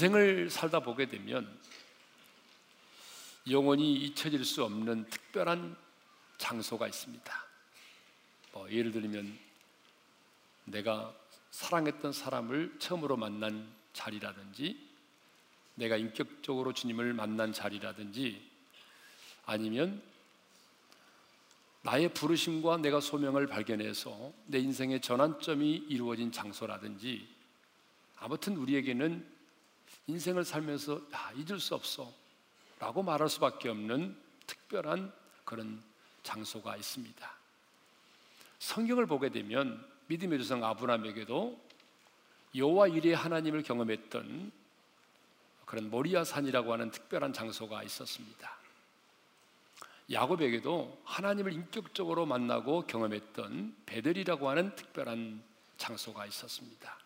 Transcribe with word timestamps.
인생을 0.00 0.48
살다 0.48 0.80
보게 0.80 1.06
되면 1.06 1.46
영원히 3.50 3.96
잊혀질 3.96 4.46
수 4.46 4.64
없는 4.64 5.10
특별한 5.10 5.76
장소가 6.38 6.88
있습니다. 6.88 7.46
뭐 8.52 8.70
예를 8.70 8.92
들면 8.92 9.38
내가 10.64 11.14
사랑했던 11.50 12.14
사람을 12.14 12.76
처음으로 12.78 13.18
만난 13.18 13.70
자리라든지 13.92 14.88
내가 15.74 15.98
인격적으로 15.98 16.72
주님을 16.72 17.12
만난 17.12 17.52
자리라든지 17.52 18.42
아니면 19.44 20.00
나의 21.82 22.14
부르심과 22.14 22.78
내가 22.78 23.00
소명을 23.00 23.48
발견해서 23.48 24.32
내 24.46 24.60
인생의 24.60 25.02
전환점이 25.02 25.84
이루어진 25.88 26.32
장소라든지 26.32 27.28
아무튼 28.16 28.56
우리에게는 28.56 29.39
인생을 30.10 30.44
살면서 30.44 31.00
야, 31.12 31.32
잊을 31.36 31.60
수 31.60 31.74
없어 31.74 32.12
라고 32.78 33.02
말할 33.02 33.28
수밖에 33.28 33.68
없는 33.68 34.16
특별한 34.46 35.12
그런 35.44 35.82
장소가 36.22 36.76
있습니다. 36.76 37.30
성경을 38.58 39.06
보게 39.06 39.30
되면 39.30 39.86
믿음의 40.06 40.38
조상 40.38 40.64
아브라함에게도 40.64 41.70
여호와 42.56 42.88
일의 42.88 43.14
하나님을 43.14 43.62
경험했던 43.62 44.52
그런 45.64 45.90
모리아 45.90 46.24
산이라고 46.24 46.72
하는 46.72 46.90
특별한 46.90 47.32
장소가 47.32 47.84
있었습니다. 47.84 48.58
야곱에게도 50.10 51.00
하나님을 51.04 51.52
인격적으로 51.52 52.26
만나고 52.26 52.86
경험했던 52.88 53.76
베델이라고 53.86 54.48
하는 54.48 54.74
특별한 54.74 55.42
장소가 55.76 56.26
있었습니다. 56.26 56.98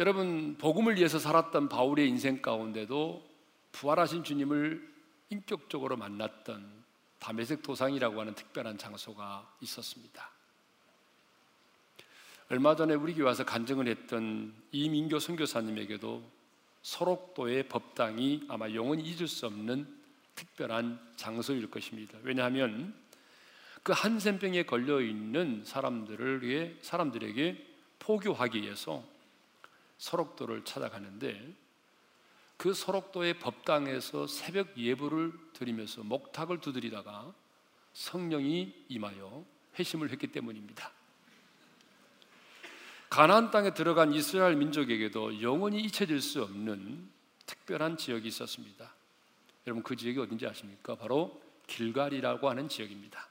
여러분 0.00 0.56
복음을 0.56 0.96
위해서 0.96 1.18
살았던 1.18 1.68
바울의 1.68 2.08
인생 2.08 2.40
가운데도 2.40 3.22
부활하신 3.72 4.24
주님을 4.24 4.90
인격적으로 5.28 5.98
만났던 5.98 6.66
다메섹 7.18 7.60
도상이라고 7.60 8.18
하는 8.18 8.34
특별한 8.34 8.78
장소가 8.78 9.46
있었습니다. 9.60 10.30
얼마 12.48 12.74
전에 12.74 12.94
우리 12.94 13.12
교회 13.12 13.26
와서 13.26 13.44
간증을 13.44 13.88
했던 13.88 14.54
이민교 14.72 15.18
선교사님에게도 15.18 16.22
소록도의 16.80 17.68
법당이 17.68 18.46
아마 18.48 18.70
영원히 18.72 19.02
잊을 19.04 19.28
수 19.28 19.44
없는 19.44 19.86
특별한 20.34 20.98
장소일 21.16 21.70
것입니다. 21.70 22.16
왜냐하면 22.22 22.94
그 23.82 23.92
한센병에 23.92 24.62
걸려 24.62 25.02
있는 25.02 25.62
사람들을 25.62 26.42
위해 26.42 26.74
사람들에게 26.80 27.66
포교하기 27.98 28.62
위해서 28.62 29.04
소록도를 30.00 30.64
찾아가는데 30.64 31.54
그 32.56 32.74
소록도의 32.74 33.38
법당에서 33.38 34.26
새벽 34.26 34.76
예불을 34.76 35.32
드리면서 35.52 36.02
목탁을 36.02 36.60
두드리다가 36.60 37.32
성령이 37.92 38.86
임하여 38.88 39.44
회심을 39.78 40.10
했기 40.10 40.26
때문입니다. 40.26 40.90
가나안 43.08 43.50
땅에 43.50 43.74
들어간 43.74 44.12
이스라엘 44.12 44.56
민족에게도 44.56 45.42
영원히 45.42 45.80
잊혀질 45.80 46.20
수 46.20 46.42
없는 46.42 47.08
특별한 47.46 47.96
지역이 47.96 48.28
있었습니다. 48.28 48.92
여러분 49.66 49.82
그 49.82 49.96
지역이 49.96 50.18
어딘지 50.18 50.46
아십니까? 50.46 50.94
바로 50.94 51.42
길갈이라고 51.66 52.48
하는 52.48 52.68
지역입니다. 52.68 53.28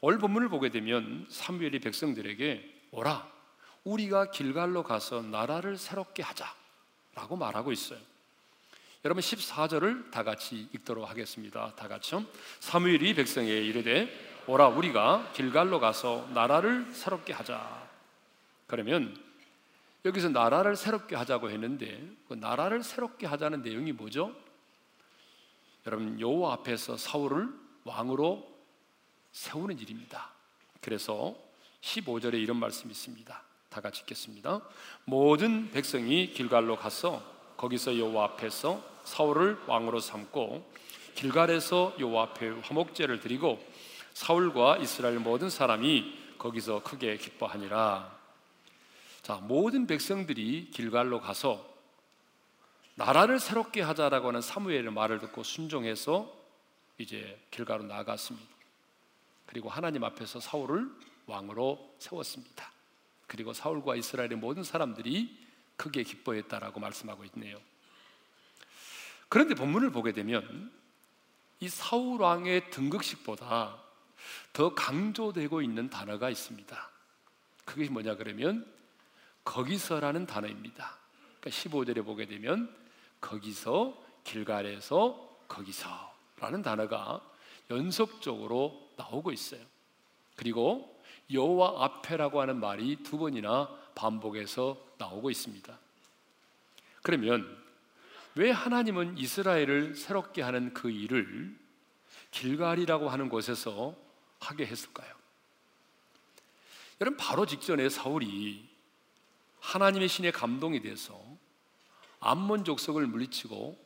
오늘 0.00 0.18
본문을 0.18 0.48
보게 0.48 0.70
되면 0.70 1.26
사무엘이 1.28 1.80
백성들에게 1.80 2.88
오라 2.92 3.39
우리가 3.84 4.30
길갈로 4.30 4.82
가서 4.82 5.22
나라를 5.22 5.76
새롭게 5.76 6.22
하자라고 6.22 7.36
말하고 7.36 7.72
있어요. 7.72 7.98
여러분 9.04 9.22
14절을 9.22 10.10
다 10.10 10.22
같이 10.22 10.68
읽도록 10.74 11.08
하겠습니다. 11.08 11.74
다 11.74 11.88
같이요. 11.88 12.24
사무엘이 12.60 13.14
백성에 13.14 13.48
이르되 13.48 14.08
오라 14.46 14.68
우리가 14.68 15.32
길갈로 15.32 15.80
가서 15.80 16.28
나라를 16.34 16.92
새롭게 16.92 17.32
하자. 17.32 17.88
그러면 18.66 19.16
여기서 20.04 20.28
나라를 20.28 20.76
새롭게 20.76 21.16
하자고 21.16 21.50
했는데 21.50 22.02
그 22.28 22.34
나라를 22.34 22.82
새롭게 22.82 23.26
하자는 23.26 23.62
내용이 23.62 23.92
뭐죠? 23.92 24.34
여러분 25.86 26.20
여호와 26.20 26.54
앞에서 26.54 26.96
사울을 26.96 27.48
왕으로 27.84 28.46
세우는 29.32 29.78
일입니다. 29.78 30.30
그래서 30.80 31.34
15절에 31.80 32.34
이런 32.34 32.56
말씀이 32.58 32.90
있습니다. 32.90 33.49
다 33.70 33.80
같이 33.80 34.00
읽겠습니다. 34.00 34.60
모든 35.04 35.70
백성이 35.70 36.32
길갈로 36.32 36.76
가서 36.76 37.22
거기서 37.56 37.98
여호와 37.98 38.24
앞에서 38.24 38.82
사울을 39.04 39.58
왕으로 39.66 40.00
삼고 40.00 40.68
길갈에서 41.14 41.94
여호와 42.00 42.24
앞에 42.24 42.48
화목제를 42.48 43.20
드리고 43.20 43.64
사울과 44.12 44.78
이스라엘 44.78 45.20
모든 45.20 45.48
사람이 45.48 46.18
거기서 46.36 46.82
크게 46.82 47.16
기뻐하니라. 47.16 48.18
자, 49.22 49.36
모든 49.36 49.86
백성들이 49.86 50.70
길갈로 50.72 51.20
가서 51.20 51.64
나라를 52.96 53.38
새롭게 53.38 53.82
하자라고 53.82 54.28
하는 54.28 54.40
사무엘의 54.40 54.90
말을 54.90 55.20
듣고 55.20 55.44
순종해서 55.44 56.34
이제 56.98 57.40
길가로 57.52 57.84
나아갔습니다. 57.84 58.48
그리고 59.46 59.68
하나님 59.68 60.02
앞에서 60.02 60.40
사울을 60.40 60.90
왕으로 61.26 61.94
세웠습니다. 61.98 62.79
그리고 63.30 63.52
사울과 63.52 63.94
이스라엘의 63.94 64.30
모든 64.30 64.64
사람들이 64.64 65.38
크게 65.76 66.02
기뻐했다라고 66.02 66.80
말씀하고 66.80 67.24
있네요. 67.26 67.60
그런데 69.28 69.54
본문을 69.54 69.92
보게 69.92 70.10
되면 70.10 70.72
이 71.60 71.68
사울 71.68 72.20
왕의 72.20 72.72
등극식보다 72.72 73.80
더 74.52 74.74
강조되고 74.74 75.62
있는 75.62 75.88
단어가 75.88 76.28
있습니다. 76.28 76.90
그게 77.64 77.88
뭐냐 77.88 78.16
그러면 78.16 78.66
거기서라는 79.44 80.26
단어입니다. 80.26 80.98
그러니까 81.38 81.50
15절에 81.50 82.04
보게 82.04 82.26
되면 82.26 82.74
거기서 83.20 83.96
길갈에서 84.24 85.38
거기서라는 85.46 86.62
단어가 86.64 87.20
연속적으로 87.70 88.90
나오고 88.96 89.30
있어요. 89.30 89.64
그리고 90.34 90.89
여호와 91.32 91.84
앞에라고 91.84 92.40
하는 92.40 92.60
말이 92.60 92.96
두 93.02 93.18
번이나 93.18 93.68
반복해서 93.94 94.78
나오고 94.98 95.30
있습니다. 95.30 95.78
그러면 97.02 97.58
왜 98.34 98.50
하나님은 98.50 99.18
이스라엘을 99.18 99.94
새롭게 99.94 100.42
하는 100.42 100.72
그 100.72 100.90
일을 100.90 101.56
길갈이라고 102.30 103.08
하는 103.08 103.28
곳에서 103.28 103.94
하게 104.38 104.66
했을까요? 104.66 105.12
여러분 107.00 107.16
바로 107.16 107.46
직전에 107.46 107.88
사울이 107.88 108.68
하나님의 109.60 110.08
신에 110.08 110.30
감동이 110.30 110.80
돼서 110.80 111.20
암몬 112.20 112.64
족속을 112.64 113.06
물리치고 113.06 113.78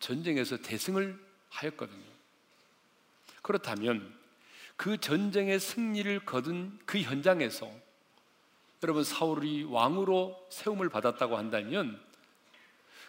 전쟁에서 0.00 0.58
대승을 0.58 1.18
하였거든요. 1.50 2.04
그렇다면 3.42 4.23
그 4.76 4.98
전쟁의 4.98 5.60
승리를 5.60 6.24
거둔 6.24 6.78
그 6.84 7.00
현장에서 7.00 7.70
여러분 8.82 9.04
사울이 9.04 9.64
왕으로 9.64 10.46
세움을 10.50 10.88
받았다고 10.88 11.36
한다면 11.36 12.00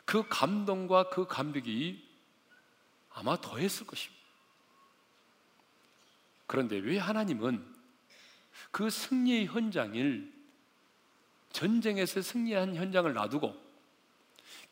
그 0.05 0.27
감동과 0.29 1.09
그 1.09 1.25
감격이 1.27 2.05
아마 3.11 3.39
더했을 3.41 3.87
것입니다. 3.87 4.23
그런데 6.47 6.77
왜 6.77 6.97
하나님은 6.97 7.65
그 8.71 8.89
승리의 8.89 9.47
현장을 9.47 10.33
전쟁에서 11.51 12.21
승리한 12.21 12.75
현장을 12.75 13.11
놔두고 13.13 13.55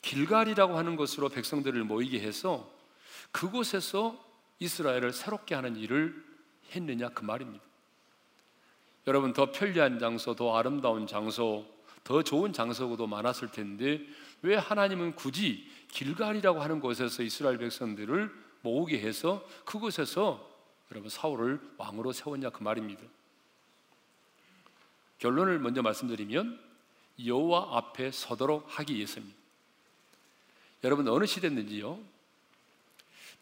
길갈이라고 0.02 0.76
하는 0.76 0.96
것으로 0.96 1.30
백성들을 1.30 1.82
모이게 1.84 2.20
해서 2.20 2.70
그곳에서 3.32 4.22
이스라엘을 4.58 5.12
새롭게 5.12 5.54
하는 5.54 5.76
일을 5.76 6.33
했느냐 6.74 7.10
그 7.10 7.24
말입니다. 7.24 7.64
여러분 9.06 9.32
더 9.32 9.52
편리한 9.52 9.98
장소, 9.98 10.34
더 10.34 10.56
아름다운 10.56 11.06
장소, 11.06 11.66
더 12.04 12.22
좋은 12.22 12.52
장소도 12.52 13.06
많았을 13.06 13.50
텐데 13.50 14.00
왜 14.42 14.56
하나님은 14.56 15.14
굳이 15.14 15.66
길갈이라고 15.88 16.60
하는 16.60 16.80
곳에서 16.80 17.22
이스라엘 17.22 17.58
백성들을 17.58 18.30
모으게 18.62 19.00
해서 19.00 19.46
그곳에서 19.64 20.50
여러분 20.90 21.10
사울을 21.10 21.60
왕으로 21.78 22.12
세웠냐 22.12 22.50
그 22.50 22.62
말입니다. 22.62 23.02
결론을 25.18 25.58
먼저 25.58 25.82
말씀드리면 25.82 26.60
여호와 27.24 27.78
앞에 27.78 28.10
서도록 28.10 28.66
하기 28.66 28.94
위해서입니다. 28.94 29.36
여러분 30.82 31.08
어느 31.08 31.24
시대든지요 31.24 31.98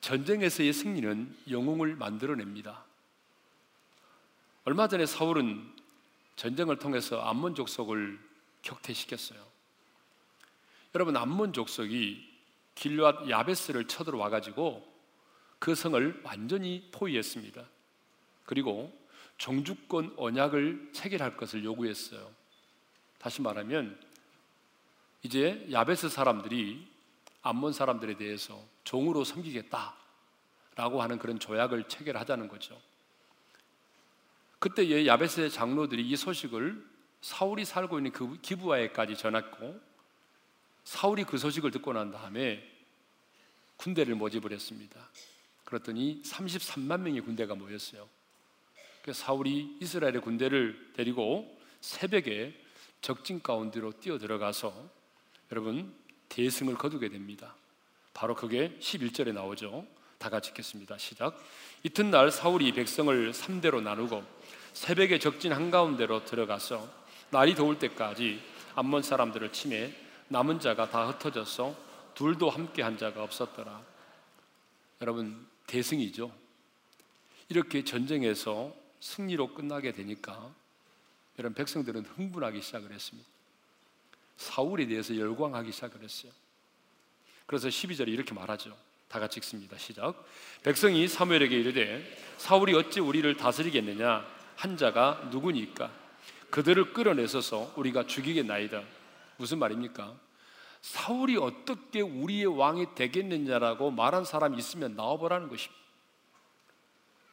전쟁에서의 0.01 0.73
승리는 0.73 1.37
영웅을 1.51 1.97
만들어냅니다. 1.97 2.85
얼마 4.65 4.87
전에 4.87 5.07
사울은 5.07 5.73
전쟁을 6.37 6.79
통해서 6.79 7.21
암몬 7.21 7.57
족속을 7.57 8.19
격퇴시켰어요. 8.63 9.45
여러분 10.95 11.17
암몬 11.17 11.53
족속이 11.53 12.31
길앗 12.77 13.29
야베스를 13.29 13.89
쳐들어와 13.89 14.31
가지고 14.31 14.87
그 15.59 15.75
성을 15.75 16.21
완전히 16.23 16.89
포위했습니다. 16.93 17.65
그리고 18.45 18.97
종주권 19.39 20.15
언약을 20.17 20.91
체결할 20.93 21.37
것을 21.37 21.65
요구했어요. 21.65 22.31
다시 23.19 23.43
말하면 23.43 24.01
이제 25.23 25.67
야베스 25.73 26.09
사람들이 26.09 26.87
암몬 27.43 27.73
사람들에 27.73 28.17
대해서 28.17 28.65
종으로 28.85 29.25
섬기겠다라고 29.25 31.03
하는 31.03 31.19
그런 31.19 31.41
조약을 31.41 31.89
체결하자는 31.89 32.47
거죠. 32.47 32.81
그때 34.63 35.09
야베스의 35.09 35.51
장로들이 35.51 36.09
이 36.09 36.15
소식을 36.15 36.87
사울이 37.21 37.65
살고 37.65 37.99
있는 37.99 38.13
그 38.13 38.39
기부아에까지 38.43 39.17
전했고 39.17 39.81
사울이 40.85 41.25
그 41.25 41.37
소식을 41.37 41.73
듣고 41.73 41.93
난 41.93 42.13
다음에 42.13 42.63
군대를 43.77 44.15
모집을 44.15 44.53
했습니다. 44.53 45.01
그랬더니 45.65 46.23
33만 46.23 47.01
명의 47.01 47.21
군대가 47.23 47.57
모였어요. 47.57 48.09
그 49.03 49.13
사울이 49.13 49.79
이스라엘의 49.81 50.21
군대를 50.21 50.93
데리고 50.95 51.59
새벽에 51.81 52.57
적진 53.01 53.43
가운데로 53.43 53.99
뛰어 53.99 54.17
들어가서 54.17 54.73
여러분 55.51 55.93
대승을 56.29 56.75
거두게 56.75 57.09
됩니다. 57.09 57.57
바로 58.15 58.37
그게 58.37 58.79
11절에 58.79 59.33
나오죠. 59.33 59.85
다 60.19 60.31
같이 60.31 60.51
읽겠습니다. 60.51 60.99
시작. 60.99 61.37
이튿날 61.83 62.31
사울이 62.31 62.71
백성을 62.71 63.33
3대로 63.33 63.83
나누고 63.83 64.23
새벽에 64.73 65.19
적진 65.19 65.53
한가운데로 65.53 66.25
들어가서 66.25 66.89
날이 67.31 67.55
더울 67.55 67.79
때까지 67.79 68.43
암몬 68.75 69.03
사람들을 69.03 69.53
침해 69.53 69.93
남은 70.29 70.61
자가 70.61 70.89
다 70.91 71.09
흩어져서 71.09 71.77
둘도 72.15 72.51
함께 72.51 72.83
한 72.83 72.97
자가 72.97 73.23
없었더라. 73.23 73.83
여러분 75.01 75.47
대승이죠. 75.67 76.33
이렇게 77.49 77.85
전쟁에서 77.85 78.75
승리로 79.01 79.55
끝나게 79.55 79.93
되니까 79.93 80.51
여러분 81.39 81.55
백성들은 81.55 82.05
흥분하기 82.05 82.63
시작을 82.63 82.93
했습니다. 82.93 83.29
사울에 84.37 84.87
대해서 84.87 85.17
열광하기 85.17 85.73
시작을 85.73 86.03
했어요. 86.03 86.33
그래서 87.47 87.69
12절에 87.69 88.09
이렇게 88.09 88.35
말하죠. 88.35 88.77
다 89.09 89.21
같이 89.21 89.39
읽습니다. 89.41 89.77
시작. 89.77 90.25
백성이 90.63 91.07
사무엘에게 91.07 91.59
이르되 91.59 92.17
사울이 92.39 92.75
어찌 92.75 93.01
우리를 93.01 93.37
다스리겠느냐 93.37 94.42
한 94.63 94.77
자가 94.77 95.29
누구니까 95.33 95.91
그들을 96.51 96.93
끌어내서서 96.93 97.73
우리가 97.75 98.07
죽이겠나이다. 98.07 98.85
무슨 99.37 99.59
말입니까? 99.59 100.15
사울이 100.81 101.37
어떻게 101.37 102.01
우리의 102.01 102.47
왕이 102.47 102.95
되겠느냐라고 102.95 103.91
말한 103.91 104.25
사람이 104.25 104.57
있으면 104.57 104.95
나와보라는 104.95 105.49
것입니다. 105.49 105.83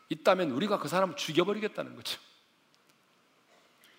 있다면 0.10 0.50
우리가 0.50 0.80
그 0.80 0.88
사람을 0.88 1.18
죽여버리겠다는 1.18 1.96
거죠. 1.96 2.20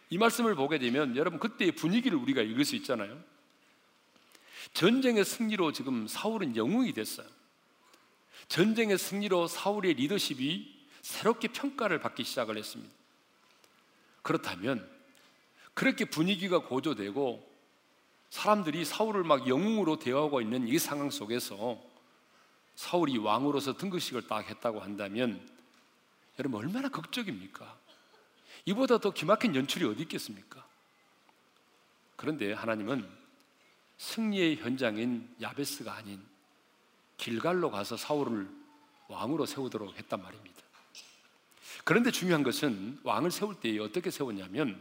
이 0.08 0.18
말씀을 0.18 0.56
보게 0.56 0.80
되면 0.80 1.16
여러분 1.16 1.38
그때의 1.38 1.70
분위기를 1.72 2.18
우리가 2.18 2.42
읽을 2.42 2.64
수 2.64 2.74
있잖아요. 2.74 3.16
전쟁의 4.74 5.24
승리로 5.24 5.70
지금 5.70 6.08
사울은 6.08 6.56
영웅이 6.56 6.94
됐어요. 6.94 7.28
전쟁의 8.48 8.98
승리로 8.98 9.46
사울의 9.46 9.94
리더십이 9.94 10.80
새롭게 11.02 11.46
평가를 11.46 12.00
받기 12.00 12.24
시작을 12.24 12.58
했습니다. 12.58 12.99
그렇다면 14.22 14.88
그렇게 15.74 16.04
분위기가 16.04 16.60
고조되고 16.60 17.48
사람들이 18.30 18.84
사울을 18.84 19.24
막 19.24 19.48
영웅으로 19.48 19.98
대하고 19.98 20.40
있는 20.40 20.68
이 20.68 20.78
상황 20.78 21.10
속에서 21.10 21.80
사울이 22.76 23.18
왕으로서 23.18 23.76
등극식을 23.76 24.26
딱 24.26 24.48
했다고 24.48 24.80
한다면 24.80 25.46
여러분 26.38 26.60
얼마나 26.60 26.88
극적입니까? 26.88 27.78
이보다 28.64 28.98
더 28.98 29.10
기막힌 29.10 29.54
연출이 29.54 29.84
어디 29.84 30.02
있겠습니까? 30.02 30.64
그런데 32.16 32.52
하나님은 32.52 33.08
승리의 33.98 34.56
현장인 34.56 35.34
야베스가 35.40 35.92
아닌 35.92 36.22
길갈로 37.16 37.70
가서 37.70 37.96
사울을 37.96 38.48
왕으로 39.08 39.44
세우도록 39.44 39.98
했단 39.98 40.22
말입니다. 40.22 40.59
그런데 41.90 42.12
중요한 42.12 42.44
것은 42.44 43.00
왕을 43.02 43.32
세울 43.32 43.56
때 43.56 43.76
어떻게 43.80 44.12
세웠냐면 44.12 44.80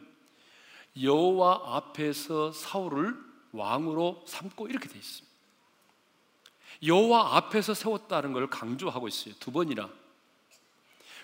여호와 1.02 1.78
앞에서 1.78 2.52
사울을 2.52 3.16
왕으로 3.52 4.24
삼고 4.28 4.68
이렇게 4.68 4.88
돼 4.88 5.00
있습니다. 5.00 5.28
여호와 6.86 7.38
앞에서 7.38 7.74
세웠다는 7.74 8.32
걸 8.34 8.48
강조하고 8.48 9.08
있어요. 9.08 9.34
두 9.40 9.52
번이나. 9.52 9.90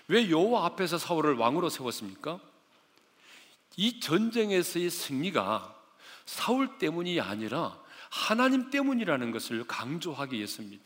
왜 0.08 0.28
여호와 0.28 0.66
앞에서 0.66 0.98
사울을 0.98 1.34
왕으로 1.34 1.68
세웠습니까? 1.68 2.40
이 3.76 4.00
전쟁에서의 4.00 4.90
승리가 4.90 5.72
사울 6.24 6.78
때문이 6.78 7.20
아니라 7.20 7.78
하나님 8.10 8.70
때문이라는 8.70 9.30
것을 9.30 9.62
강조하기 9.68 10.34
위해서입니다. 10.34 10.82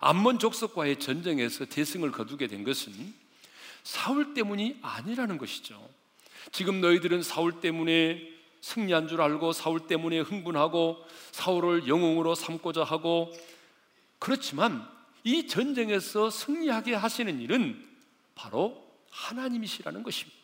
암몬 0.00 0.40
족속과의 0.40 0.98
전쟁에서 0.98 1.64
대승을 1.64 2.12
거두게 2.12 2.48
된 2.48 2.64
것은 2.64 2.92
사울 3.88 4.34
때문이 4.34 4.80
아니라는 4.82 5.38
것이죠. 5.38 5.80
지금 6.52 6.82
너희들은 6.82 7.22
사울 7.22 7.62
때문에 7.62 8.20
승리한 8.60 9.08
줄 9.08 9.22
알고 9.22 9.54
사울 9.54 9.86
때문에 9.86 10.20
흥분하고 10.20 11.02
사울을 11.32 11.88
영웅으로 11.88 12.34
삼고자 12.34 12.84
하고 12.84 13.32
그렇지만 14.18 14.86
이 15.24 15.46
전쟁에서 15.46 16.28
승리하게 16.28 16.96
하시는 16.96 17.40
일은 17.40 17.82
바로 18.34 18.76
하나님이시라는 19.10 20.02
것입니다. 20.02 20.38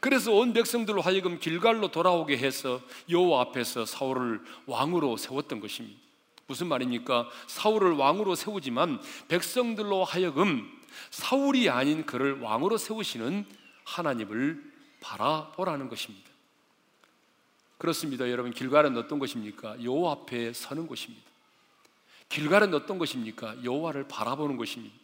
그래서 0.00 0.32
온 0.32 0.54
백성들로 0.54 1.02
하여금 1.02 1.38
길갈로 1.38 1.88
돌아오게 1.88 2.38
해서 2.38 2.80
여호와 3.10 3.42
앞에서 3.42 3.84
사울을 3.84 4.40
왕으로 4.64 5.18
세웠던 5.18 5.60
것입니다. 5.60 6.00
무슨 6.46 6.68
말입니까? 6.68 7.28
사울을 7.46 7.92
왕으로 7.92 8.34
세우지만 8.34 9.02
백성들로 9.28 10.04
하여금 10.04 10.82
사울이 11.10 11.70
아닌 11.70 12.06
그를 12.06 12.40
왕으로 12.40 12.76
세우시는 12.78 13.46
하나님을 13.84 14.72
바라보라는 15.00 15.88
것입니다. 15.88 16.30
그렇습니다. 17.78 18.30
여러분 18.30 18.52
길갈은 18.52 18.96
어떤 18.96 19.18
것입니까? 19.18 19.82
여호와 19.82 20.12
앞에 20.12 20.52
서는 20.52 20.86
곳입니다. 20.86 21.24
길갈은 22.28 22.72
어떤 22.74 22.98
것입니까? 22.98 23.62
여호와를 23.62 24.08
바라보는 24.08 24.56
것입니다. 24.56 24.94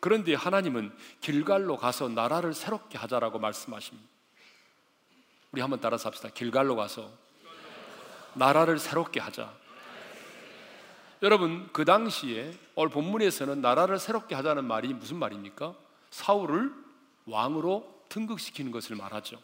그런데 0.00 0.34
하나님은 0.34 0.92
길갈로 1.20 1.76
가서 1.78 2.08
나라를 2.08 2.52
새롭게 2.52 2.98
하자라고 2.98 3.38
말씀하십니다. 3.38 4.06
우리 5.52 5.60
한번 5.60 5.80
따라서 5.80 6.08
합시다. 6.08 6.28
길갈로 6.28 6.76
가서 6.76 7.10
나라를 8.34 8.78
새롭게 8.78 9.20
하자. 9.20 9.54
여러분, 11.22 11.68
그 11.72 11.84
당시에 11.84 12.54
오늘 12.74 12.90
본문에서는 12.90 13.60
나라를 13.60 13.98
새롭게 13.98 14.34
하자는 14.34 14.64
말이 14.64 14.92
무슨 14.92 15.16
말입니까? 15.18 15.74
사울을 16.10 16.72
왕으로 17.26 18.04
등극시키는 18.08 18.70
것을 18.70 18.96
말하죠. 18.96 19.40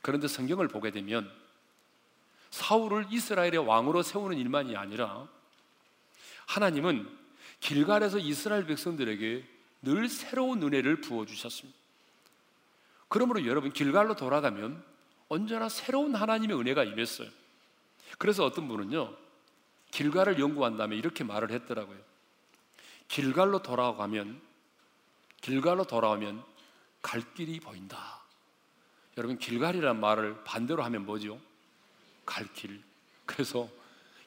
그런데 0.00 0.28
성경을 0.28 0.68
보게 0.68 0.90
되면 0.90 1.30
사울을 2.50 3.06
이스라엘의 3.10 3.58
왕으로 3.58 4.02
세우는 4.02 4.38
일만이 4.38 4.76
아니라 4.76 5.28
하나님은 6.46 7.08
길갈에서 7.60 8.18
이스라엘 8.18 8.66
백성들에게 8.66 9.44
늘 9.82 10.08
새로운 10.08 10.62
은혜를 10.62 11.00
부어 11.02 11.26
주셨습니다. 11.26 11.78
그러므로 13.08 13.44
여러분 13.46 13.72
길갈로 13.72 14.16
돌아가면 14.16 14.82
언제나 15.28 15.68
새로운 15.68 16.14
하나님의 16.14 16.58
은혜가 16.58 16.84
임했어요. 16.84 17.28
그래서 18.16 18.44
어떤 18.44 18.68
분은요 18.68 19.27
길갈을 19.90 20.38
연구한 20.38 20.76
다음에 20.76 20.96
이렇게 20.96 21.24
말을 21.24 21.50
했더라고요. 21.50 21.98
길갈로 23.08 23.62
돌아가면 23.62 24.40
길갈로 25.40 25.84
돌아오면 25.84 26.44
갈 27.00 27.22
길이 27.34 27.60
보인다. 27.60 28.20
여러분 29.16 29.38
길갈이란 29.38 29.98
말을 29.98 30.44
반대로 30.44 30.82
하면 30.84 31.06
뭐죠? 31.06 31.40
갈 32.24 32.46
길. 32.52 32.82
그래서 33.24 33.68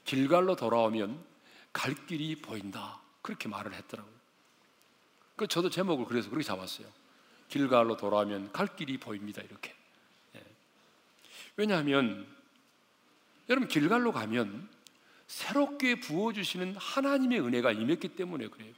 길갈로 0.06 0.56
돌아오면 0.56 1.24
갈 1.72 1.94
길이 2.08 2.36
보인다. 2.36 3.00
그렇게 3.22 3.48
말을 3.48 3.74
했더라고요. 3.74 4.14
그 5.36 5.48
저도 5.48 5.70
제목을 5.70 6.06
그래서 6.06 6.30
그렇게 6.30 6.46
잡았어요. 6.46 6.88
길갈로 7.50 7.98
돌아오면 7.98 8.52
갈 8.52 8.76
길이 8.76 8.98
보입니다. 8.98 9.42
이렇게. 9.42 9.76
예. 10.36 10.44
왜냐하면 11.58 12.28
여러분 13.50 13.68
길갈로 13.68 14.12
가면 14.12 14.70
새롭게 15.32 16.02
부어주시는 16.02 16.76
하나님의 16.76 17.40
은혜가 17.40 17.72
임했기 17.72 18.10
때문에 18.10 18.50
그래요. 18.50 18.74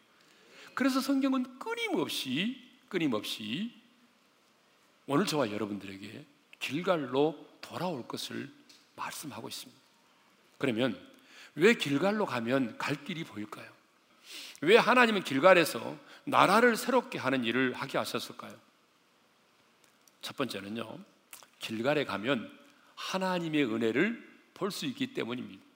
그래서 0.75 1.01
성경은 1.01 1.57
끊임없이 1.57 2.61
끊임없이 2.89 3.73
오늘 5.07 5.25
저와 5.25 5.51
여러분들에게 5.51 6.25
길갈로 6.59 7.57
돌아올 7.59 8.07
것을 8.07 8.51
말씀하고 8.95 9.49
있습니다. 9.49 9.81
그러면 10.59 10.99
왜 11.55 11.73
길갈로 11.73 12.27
가면 12.27 12.77
갈 12.77 13.03
길이 13.03 13.23
보일까요? 13.23 13.67
왜 14.61 14.77
하나님은 14.77 15.23
길갈에서 15.23 15.97
나라를 16.25 16.77
새롭게 16.77 17.17
하는 17.17 17.43
일을 17.45 17.73
하게 17.73 17.97
하셨을까요? 17.97 18.55
첫 20.21 20.37
번째는요, 20.37 20.99
길갈에 21.59 22.05
가면 22.05 22.55
하나님의 22.93 23.65
은혜를 23.65 24.33
볼 24.53 24.69
수 24.69 24.85
있기 24.85 25.15
때문입니다. 25.15 25.72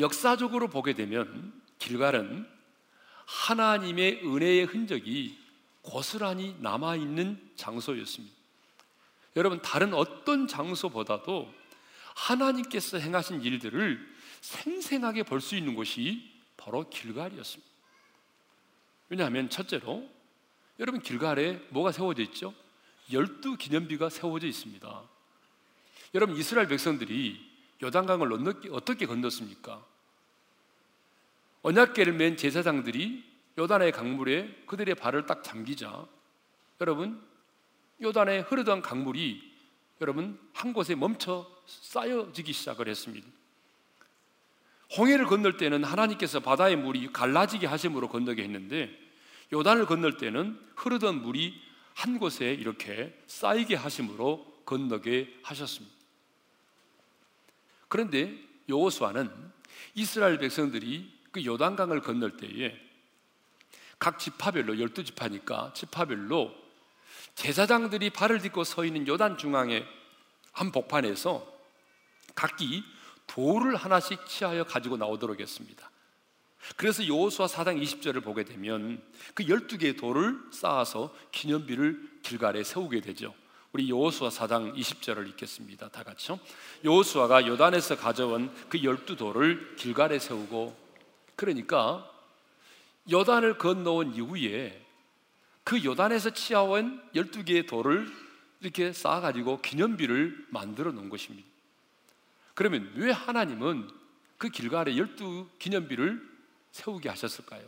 역사적으로 0.00 0.68
보게 0.68 0.94
되면 0.94 1.52
길갈은 1.78 2.46
하나님의 3.26 4.20
은혜의 4.24 4.64
흔적이 4.64 5.38
고스란히 5.82 6.56
남아 6.60 6.96
있는 6.96 7.50
장소였습니다. 7.56 8.34
여러분, 9.36 9.60
다른 9.62 9.94
어떤 9.94 10.46
장소보다도 10.46 11.52
하나님께서 12.14 12.98
행하신 12.98 13.42
일들을 13.42 14.12
생생하게 14.40 15.22
볼 15.22 15.40
수 15.40 15.56
있는 15.56 15.74
곳이 15.74 16.30
바로 16.56 16.88
길갈이었습니다. 16.88 17.72
왜냐하면 19.08 19.50
첫째로 19.50 20.08
여러분 20.78 21.00
길갈에 21.00 21.60
뭐가 21.70 21.92
세워져 21.92 22.22
있죠? 22.22 22.54
열두 23.12 23.56
기념비가 23.56 24.10
세워져 24.10 24.46
있습니다. 24.46 25.02
여러분 26.14 26.36
이스라엘 26.36 26.68
백성들이 26.68 27.51
요단강을 27.82 28.32
어떻게 28.70 29.06
건넜습니까? 29.06 29.84
언약계를 31.62 32.12
맨 32.12 32.36
제사장들이 32.36 33.24
요단의 33.58 33.92
강물에 33.92 34.62
그들의 34.66 34.94
발을 34.94 35.26
딱 35.26 35.44
잠기자 35.44 36.06
여러분 36.80 37.20
요단에 38.00 38.40
흐르던 38.40 38.82
강물이 38.82 39.52
여러분 40.00 40.38
한 40.52 40.72
곳에 40.72 40.94
멈춰 40.94 41.46
쌓여지기 41.66 42.52
시작을 42.52 42.88
했습니다. 42.88 43.26
홍해를 44.96 45.26
건널 45.26 45.56
때는 45.56 45.84
하나님께서 45.84 46.40
바다의 46.40 46.76
물이 46.76 47.12
갈라지게 47.12 47.66
하심으로 47.66 48.08
건너게 48.08 48.42
했는데 48.42 48.90
요단을 49.52 49.86
건널 49.86 50.16
때는 50.16 50.58
흐르던 50.76 51.22
물이 51.22 51.54
한 51.94 52.18
곳에 52.18 52.52
이렇게 52.52 53.16
쌓이게 53.26 53.74
하심으로 53.74 54.62
건너게 54.64 55.38
하셨습니다. 55.42 56.01
그런데 57.92 58.34
여호수아는 58.70 59.30
이스라엘 59.92 60.38
백성들이 60.38 61.12
그 61.30 61.44
요단강을 61.44 62.00
건널 62.00 62.38
때에 62.38 62.74
각 63.98 64.18
지파별로 64.18 64.80
열두 64.80 65.04
지파니까 65.04 65.74
지파별로 65.74 66.54
제사장들이 67.34 68.08
발을 68.08 68.40
딛고 68.40 68.64
서 68.64 68.86
있는 68.86 69.06
요단 69.06 69.36
중앙의 69.36 69.86
한 70.52 70.72
복판에서 70.72 71.46
각기 72.34 72.82
돌을 73.26 73.76
하나씩 73.76 74.26
취하여 74.26 74.64
가지고 74.64 74.96
나오도록 74.96 75.38
했습니다. 75.38 75.90
그래서 76.78 77.06
여호수아 77.06 77.46
4장 77.46 77.78
20절을 77.78 78.24
보게 78.24 78.44
되면 78.44 79.02
그 79.34 79.44
12개의 79.44 79.98
돌을 79.98 80.40
쌓아서 80.50 81.14
기념비를 81.30 82.20
길갈에 82.22 82.64
세우게 82.64 83.02
되죠. 83.02 83.34
우리 83.72 83.88
여호수아 83.88 84.28
4장 84.28 84.76
20절을 84.76 85.26
읽겠습니다. 85.30 85.88
다 85.88 86.02
같이요. 86.02 86.38
여호수아가 86.84 87.46
요단에서 87.46 87.96
가져온 87.96 88.54
그 88.68 88.78
12돌을 88.78 89.76
길갈에 89.76 90.18
세우고 90.18 90.76
그러니까 91.36 92.06
요단을 93.10 93.56
건너온 93.56 94.14
이후에 94.14 94.78
그 95.64 95.82
요단에서 95.82 96.30
치아온 96.30 97.02
12개의 97.14 97.66
돌을 97.66 98.12
이렇게 98.60 98.92
쌓아 98.92 99.20
가지고 99.20 99.62
기념비를 99.62 100.48
만들어 100.50 100.92
놓은 100.92 101.08
것입니다. 101.08 101.48
그러면 102.52 102.92
왜 102.96 103.10
하나님은 103.10 103.88
그 104.36 104.50
길가에 104.50 104.96
열두 104.98 105.48
기념비를 105.58 106.20
세우게 106.72 107.08
하셨을까요? 107.08 107.62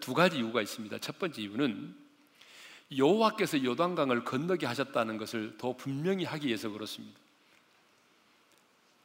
두 0.00 0.14
가지 0.14 0.36
이유가 0.36 0.62
있습니다. 0.62 0.98
첫 0.98 1.18
번째 1.18 1.42
이유는 1.42 2.03
여호와께서 2.96 3.64
요단강을 3.64 4.24
건너게 4.24 4.66
하셨다는 4.66 5.18
것을 5.18 5.56
더 5.58 5.76
분명히 5.76 6.24
하기 6.24 6.46
위해서 6.46 6.68
그렇습니다. 6.68 7.18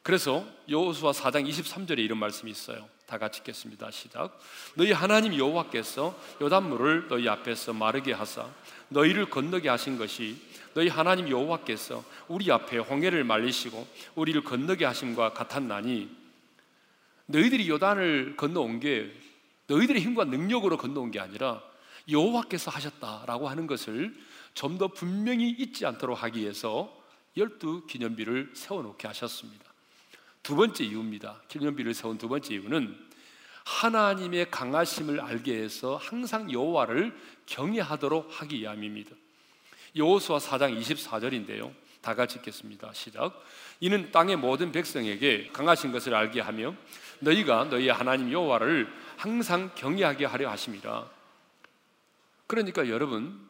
그래서 0.02 0.46
여호수아 0.68 1.12
4장 1.12 1.48
23절에 1.48 1.98
이런 1.98 2.18
말씀이 2.18 2.50
있어요. 2.50 2.88
다 3.06 3.18
같이 3.18 3.40
읽겠습니다. 3.40 3.90
시작. 3.90 4.38
너희 4.74 4.92
하나님 4.92 5.34
여호와께서 5.34 6.18
요단물을 6.40 7.08
너희 7.08 7.28
앞에서 7.28 7.72
마르게 7.72 8.12
하사 8.12 8.48
너희를 8.88 9.28
건너게 9.28 9.68
하신 9.68 9.98
것이 9.98 10.36
너희 10.74 10.88
하나님 10.88 11.28
여호와께서 11.28 12.04
우리 12.28 12.50
앞에 12.50 12.78
홍해를 12.78 13.24
말리시고 13.24 13.86
우리를 14.14 14.42
건너게 14.44 14.84
하심과 14.84 15.32
같았나니 15.32 16.08
너희들이 17.26 17.68
요단을 17.68 18.36
건너온 18.36 18.80
게 18.80 19.12
너희들의 19.66 20.00
힘과 20.02 20.24
능력으로 20.24 20.76
건너온 20.76 21.10
게 21.10 21.20
아니라 21.20 21.62
여호와께서 22.10 22.70
하셨다라고 22.70 23.48
하는 23.48 23.66
것을 23.66 24.14
좀 24.54 24.78
더 24.78 24.88
분명히 24.88 25.50
잊지 25.50 25.86
않도록 25.86 26.22
하기 26.22 26.40
위해서 26.40 26.94
열두 27.36 27.86
기념비를 27.86 28.52
세워놓게 28.54 29.06
하셨습니다. 29.08 29.64
두 30.42 30.56
번째 30.56 30.84
이유입니다. 30.84 31.42
기념비를 31.48 31.94
세운 31.94 32.18
두 32.18 32.28
번째 32.28 32.54
이유는 32.54 32.96
하나님의 33.64 34.50
강하심을 34.50 35.20
알게 35.20 35.54
해서 35.54 35.96
항상 35.96 36.50
여호와를 36.50 37.14
경외하도록 37.46 38.40
하기 38.40 38.60
위함입니다. 38.60 39.10
여호수아 39.94 40.38
4장 40.38 40.80
24절인데요. 40.80 41.72
다 42.00 42.14
같이 42.14 42.38
읽겠습니다. 42.38 42.92
시작. 42.94 43.44
이는 43.80 44.10
땅의 44.10 44.36
모든 44.36 44.72
백성에게 44.72 45.50
강하신 45.52 45.92
것을 45.92 46.14
알게 46.14 46.40
하며 46.40 46.74
너희가 47.20 47.64
너희 47.64 47.88
하나님 47.90 48.32
여호와를 48.32 48.90
항상 49.16 49.70
경외하게 49.74 50.24
하려 50.24 50.50
하심이라. 50.50 51.19
그러니까 52.50 52.88
여러분 52.88 53.48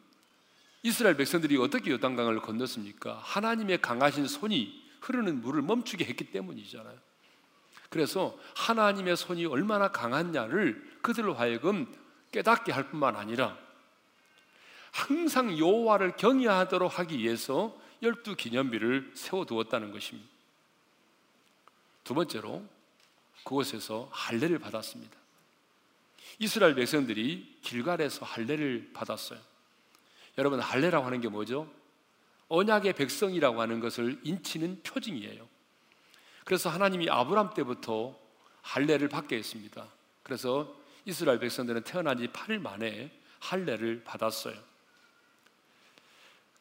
이스라엘 0.83 1.17
백성들이 1.17 1.57
어떻게 1.57 1.89
요단강을 1.89 2.39
건넜습니까? 2.41 3.19
하나님의 3.23 3.81
강하신 3.81 4.27
손이 4.27 4.79
흐르는 5.01 5.41
물을 5.41 5.63
멈추게 5.63 6.05
했기 6.05 6.25
때문이잖아요. 6.25 6.99
그래서 7.89 8.37
하나님의 8.55 9.17
손이 9.17 9.47
얼마나 9.47 9.91
강한냐를 9.91 10.99
그들로 11.01 11.33
하여금 11.33 11.91
깨닫게 12.31 12.71
할 12.71 12.91
뿐만 12.91 13.15
아니라 13.15 13.57
항상 14.91 15.57
여호와를 15.57 16.15
경외하도록 16.17 16.99
하기 16.99 17.17
위해서 17.17 17.75
열두 18.03 18.35
기념비를 18.35 19.13
세워두었다는 19.15 19.91
것입니다. 19.91 20.29
두 22.03 22.13
번째로 22.13 22.63
그곳에서 23.45 24.09
할례를 24.11 24.59
받았습니다. 24.59 25.20
이스라엘 26.39 26.75
백성들이 26.75 27.59
길갈에서 27.61 28.25
할례를 28.25 28.91
받았어요. 28.93 29.39
여러분 30.37 30.59
할례라고 30.59 31.05
하는 31.05 31.21
게 31.21 31.29
뭐죠? 31.29 31.71
언약의 32.47 32.93
백성이라고 32.93 33.61
하는 33.61 33.79
것을 33.79 34.19
인치는 34.23 34.81
표징이에요. 34.83 35.47
그래서 36.43 36.69
하나님이 36.69 37.09
아브람 37.09 37.53
때부터 37.53 38.17
할례를 38.61 39.07
받게 39.09 39.37
했습니다. 39.37 39.87
그래서 40.23 40.75
이스라엘 41.05 41.39
백성들은 41.39 41.83
태어난 41.83 42.17
지 42.17 42.27
8일 42.27 42.59
만에 42.59 43.11
할례를 43.39 44.03
받았어요. 44.03 44.55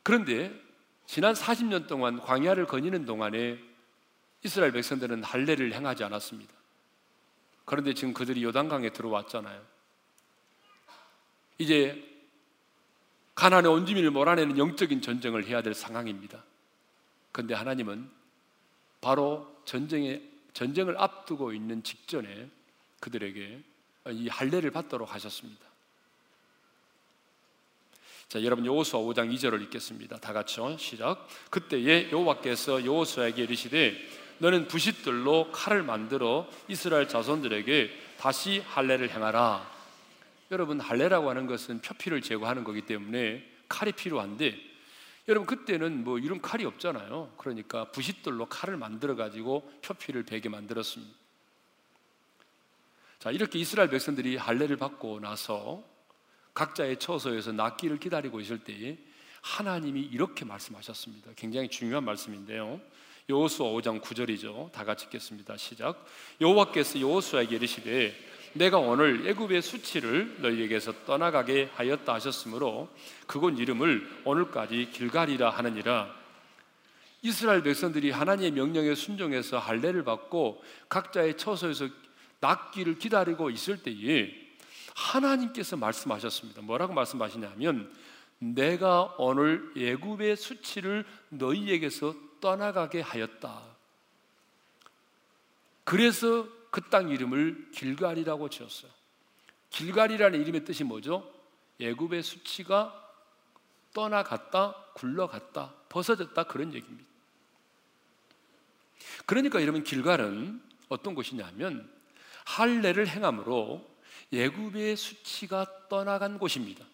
그런데 0.03 0.53
지난 1.07 1.35
40년 1.35 1.87
동안 1.87 2.21
광야를 2.21 2.67
거니는 2.67 3.05
동안에 3.05 3.59
이스라엘 4.45 4.73
백성들은 4.73 5.25
할례를 5.25 5.75
행하지 5.75 6.05
않았습니다. 6.05 6.60
그런데 7.71 7.95
지금 7.95 8.13
그들이 8.13 8.43
요단강에 8.43 8.91
들어왔잖아요. 8.91 9.65
이제 11.59 12.05
가나안의 13.37 13.71
온주민을 13.71 14.11
몰아내는 14.11 14.59
영적인 14.59 15.01
전쟁을 15.01 15.47
해야 15.47 15.63
될 15.63 15.73
상황입니다. 15.73 16.43
그런데 17.31 17.55
하나님은 17.55 18.11
바로 19.01 19.63
전쟁에 19.67 20.21
전쟁을 20.53 21.01
앞두고 21.01 21.53
있는 21.53 21.85
직전에 21.85 22.51
그들에게 22.99 23.63
이 24.09 24.27
할례를 24.27 24.73
받도록 24.73 25.15
하셨습니다. 25.15 25.65
자, 28.27 28.43
여러분 28.43 28.67
여호수아 28.67 28.99
5장 28.99 29.33
2절을 29.33 29.63
읽겠습니다. 29.63 30.19
다 30.19 30.33
같이요. 30.33 30.77
시작. 30.77 31.29
그때에 31.51 32.11
여호와께서 32.11 32.85
여호수아에게 32.85 33.45
이르시되 33.45 33.97
너는 34.41 34.69
부싯들로 34.69 35.53
칼을 35.53 35.83
만들어 35.83 36.49
이스라엘 36.67 37.09
자손들에게 37.09 37.91
다시 38.19 38.61
할례를 38.61 39.11
행하라. 39.11 39.71
여러분 40.51 40.81
할례라고 40.81 41.29
하는 41.29 41.47
것은 41.47 41.81
표피를 41.83 42.23
제거하는 42.23 42.65
거기 42.65 42.83
때문에 42.83 43.47
칼이 43.69 43.93
필요한데 43.93 44.59
여러분 45.29 45.47
그때는 45.47 46.05
뭐 46.05 46.19
이런 46.19 46.41
칼이 46.41 46.65
없잖아요. 46.65 47.35
그러니까 47.37 47.91
부싯돌로 47.93 48.47
칼을 48.47 48.79
만들어 48.79 49.15
가지고 49.15 49.71
표피를 49.83 50.25
베게 50.25 50.49
만들었습니다. 50.49 51.15
자, 53.19 53.31
이렇게 53.31 53.59
이스라엘 53.59 53.91
백성들이 53.91 54.39
할례를 54.39 54.79
받고 54.79 55.21
나서 55.21 55.85
각자의 56.55 56.99
처소에서 56.99 57.53
낫기를 57.53 57.99
기다리고 57.99 58.41
있을 58.41 58.65
때에 58.65 58.97
하나님이 59.43 60.01
이렇게 60.01 60.47
말씀하셨습니다. 60.47 61.33
굉장히 61.37 61.69
중요한 61.69 62.05
말씀인데요. 62.05 62.81
여호수아 63.29 63.69
5장 63.69 64.01
9절이죠. 64.01 64.73
다 64.73 64.85
같이 64.85 65.07
읽겠습니다. 65.07 65.57
시작. 65.57 66.05
여호와께서 66.41 67.01
여호수아에게 67.01 67.57
이르시되 67.57 68.15
내가 68.53 68.79
오늘 68.79 69.29
애굽의 69.29 69.63
수치를 69.63 70.37
너희에게서 70.41 71.05
떠나가게 71.07 71.71
하였다 71.75 72.15
하셨으므로 72.15 72.89
그곳 73.27 73.59
이름을 73.59 74.23
오늘까지 74.25 74.91
길갈이라 74.93 75.51
하느니라. 75.51 76.21
이스라엘 77.23 77.63
백성들이 77.63 78.11
하나님의 78.11 78.53
명령에 78.53 78.95
순종해서 78.95 79.59
할례를 79.59 80.05
받고 80.05 80.63
각자의 80.89 81.37
처소에서 81.37 81.89
낫기를 82.41 82.99
기다리고 82.99 83.51
있을 83.51 83.83
때에 83.83 84.35
하나님께서 84.95 85.77
말씀하셨습니다. 85.77 86.63
뭐라고 86.63 86.95
말씀하시냐면 86.95 87.93
내가 88.39 89.15
오늘 89.19 89.71
애굽의 89.77 90.37
수치를 90.37 91.05
너희에게서 91.29 92.15
떠나가게 92.41 93.01
하였다. 93.01 93.63
그래서 95.85 96.47
그 96.71 96.89
땅 96.89 97.09
이름을 97.09 97.71
길갈이라고 97.73 98.49
지었어요. 98.49 98.91
길갈이라는 99.71 100.41
이름의 100.41 100.65
뜻이 100.65 100.85
뭐죠? 100.85 101.29
애굽의 101.81 102.23
수치가 102.23 102.97
떠나갔다, 103.93 104.75
굴러갔다, 104.95 105.75
벗어졌다 105.89 106.43
그런 106.45 106.75
얘기입니다. 106.75 107.09
그러니까 109.27 109.61
여러분 109.63 109.83
길갈은 109.83 110.63
어떤 110.89 111.15
곳이냐면 111.15 111.91
할례를 112.45 113.09
행함으로 113.09 113.89
예굽의 114.33 114.97
수치가 114.97 115.67
떠나간 115.89 116.39
곳입니다. 116.39 116.85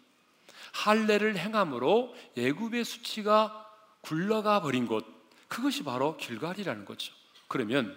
할례를 0.73 1.37
행함으로 1.37 2.15
예굽의 2.37 2.85
수치가 2.85 3.63
굴러가 4.03 4.61
버린 4.61 4.87
곳 4.87 5.16
그것이 5.49 5.85
바로 5.85 6.17
길갈이라는 6.17 6.85
거죠. 6.85 7.13
그러면 7.49 7.97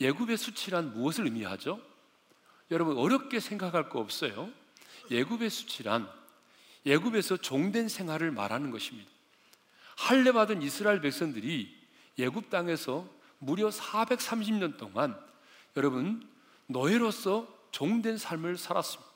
예굽의 0.00 0.36
수치란 0.36 0.92
무엇을 0.92 1.24
의미하죠? 1.24 1.80
여러분 2.70 2.96
어렵게 2.96 3.40
생각할 3.40 3.88
거 3.88 4.00
없어요. 4.00 4.50
예굽의 5.10 5.50
수치란 5.50 6.08
예굽에서 6.86 7.36
종된 7.36 7.88
생활을 7.88 8.30
말하는 8.30 8.70
것입니다. 8.70 9.10
할례 9.96 10.32
받은 10.32 10.62
이스라엘 10.62 11.00
백성들이 11.00 11.76
예굽 12.18 12.48
땅에서 12.48 13.06
무려 13.38 13.68
430년 13.68 14.76
동안 14.76 15.18
여러분 15.76 16.26
노예로서 16.66 17.46
종된 17.70 18.16
삶을 18.16 18.56
살았습니다. 18.56 19.10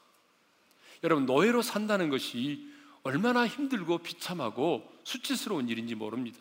여러분 1.02 1.26
노예로 1.26 1.62
산다는 1.62 2.09
것이 2.11 2.71
얼마나 3.02 3.47
힘들고 3.47 3.99
비참하고 3.99 4.90
수치스러운 5.04 5.69
일인지 5.69 5.95
모릅니다. 5.95 6.38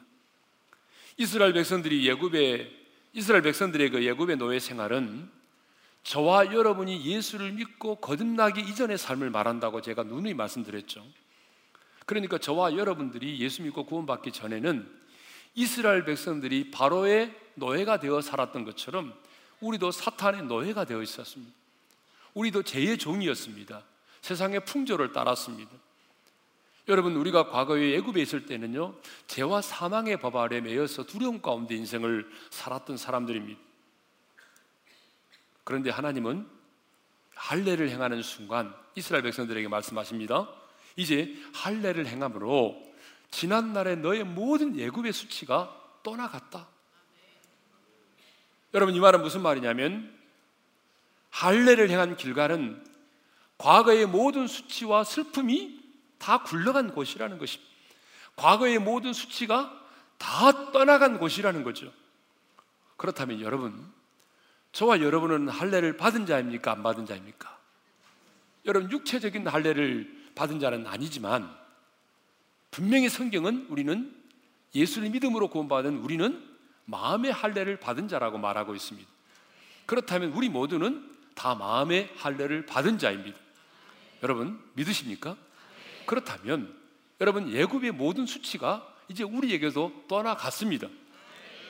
이스라엘 1.18 1.54
백성들이 1.54 2.08
예굽의 2.08 2.84
이스라엘 3.14 3.44
백성들의 3.44 3.90
그 3.92 4.04
예굽의 4.04 4.38
노예 4.38 4.60
생활은 4.60 5.30
저와 6.04 6.54
여러분이 6.54 7.06
예수를 7.06 7.54
믿고 7.54 7.96
거듭나기 7.96 8.62
이전의 8.62 8.98
삶을 8.98 9.30
말한다고 9.30 9.82
제가 9.82 10.04
누누이 10.04 10.34
말씀드렸죠. 10.34 11.06
그러니까 12.06 12.38
저와 12.38 12.76
여러분들이 12.76 13.40
예수 13.40 13.62
믿고 13.62 13.86
구원받기 13.86 14.32
전에는 14.32 14.90
이스라엘 15.56 16.04
백성들이 16.04 16.72
바로의 16.72 17.34
노예가 17.56 18.00
되어 18.00 18.22
살았던 18.22 18.66
것처럼 18.66 19.14
우리도 19.62 19.92
사탄의 19.92 20.44
노예가 20.44 20.86
되어 20.86 21.02
있었습니다. 21.02 21.54
우리도 22.34 22.64
죄의 22.64 22.98
종이었습니다. 22.98 23.84
세상의 24.22 24.66
풍조를 24.66 25.14
따랐습니다. 25.14 25.72
여러분 26.88 27.16
우리가 27.16 27.48
과거에 27.48 27.96
애굽에 27.96 28.22
있을 28.22 28.46
때는요 28.46 28.96
죄와 29.28 29.62
사망의 29.62 30.18
법 30.18 30.36
아래 30.36 30.60
매여서 30.60 31.06
두려움 31.06 31.42
가운데 31.42 31.76
인생을 31.76 32.30
살았던 32.50 32.98
사람들입니다. 32.98 33.60
그런데 35.64 35.90
하나님은 35.90 36.46
할례를 37.36 37.90
행하는 37.90 38.22
순간 38.22 38.76
이스라엘 38.96 39.24
백성들에게 39.24 39.68
말씀하십니다. 39.68 40.50
이제 40.96 41.36
할례를 41.54 42.06
행함으로 42.06 42.82
지난 43.32 43.74
날에 43.74 43.96
너의 43.96 44.24
모든 44.26 44.80
애굽의 44.80 45.14
수치가 45.14 45.76
떠나갔다. 46.04 46.68
여러분 48.74 48.94
이 48.94 49.00
말은 49.00 49.22
무슨 49.22 49.42
말이냐면 49.42 50.14
할례를 51.30 51.90
행한 51.90 52.18
길갈은 52.18 52.86
과거의 53.58 54.06
모든 54.06 54.48
수치와 54.48 55.04
슬픔이 55.04 55.83
다 56.24 56.42
굴러간 56.42 56.94
곳이라는 56.94 57.38
것입니다. 57.38 57.70
과거의 58.38 58.80
모든 58.80 59.12
수치가 59.12 59.78
다 60.18 60.72
떠나간 60.72 61.20
곳이라는 61.20 61.64
거죠. 61.64 61.92
그렇다면 62.96 63.42
여러분, 63.42 63.92
저와 64.72 65.02
여러분은 65.02 65.50
할례를 65.50 65.98
받은 65.98 66.26
자입니까? 66.26 66.72
안 66.72 66.82
받은 66.82 67.06
자입니까? 67.06 67.60
여러분, 68.66 68.90
육체적인 68.90 69.46
할례를 69.46 70.32
받은 70.34 70.62
자는 70.62 70.88
아니지만 70.88 71.54
분명히 72.72 73.10
성경은 73.10 73.68
우리는 73.70 74.16
예수를 74.74 75.10
믿음으로 75.10 75.50
구원받은 75.50 75.98
우리는 75.98 76.42
마음의 76.86 77.34
할례를 77.34 77.82
받은 77.82 78.08
자라고 78.08 78.38
말하고 78.38 78.76
있습니다. 78.76 79.10
그렇다면 79.86 80.32
우리 80.32 80.48
모두는 80.48 81.06
다 81.36 81.54
마음의 81.54 82.14
할례를 82.16 82.66
받은 82.66 82.98
자입니다. 82.98 83.38
여러분 84.24 84.58
믿으십니까? 84.76 85.36
그렇다면 86.06 86.76
여러분 87.22 87.52
예굽의 87.52 87.92
모든 87.92 88.26
수치가 88.26 88.88
이제 89.08 89.24
우리에게도 89.24 90.06
떠나갔습니다. 90.08 90.88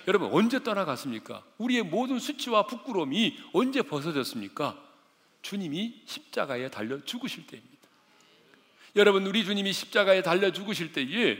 여러분 0.07 0.31
언제 0.31 0.61
떠나갔습니까? 0.61 1.43
우리의 1.57 1.83
모든 1.83 2.19
수치와 2.19 2.67
부끄러움이 2.67 3.37
언제 3.53 3.81
벗어졌습니까? 3.81 4.81
주님이 5.41 6.01
십자가에 6.05 6.69
달려 6.69 7.03
죽으실 7.03 7.47
때입니다. 7.47 7.73
여러분 8.95 9.25
우리 9.25 9.43
주님이 9.43 9.73
십자가에 9.73 10.21
달려 10.21 10.51
죽으실 10.51 10.91
때에 10.91 11.37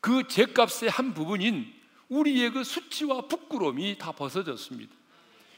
그 0.00 0.26
죄값의 0.28 0.90
한 0.90 1.14
부분인 1.14 1.72
우리의 2.08 2.50
그 2.50 2.64
수치와 2.64 3.22
부끄러움이 3.22 3.98
다 3.98 4.12
벗어졌습니다. 4.12 4.94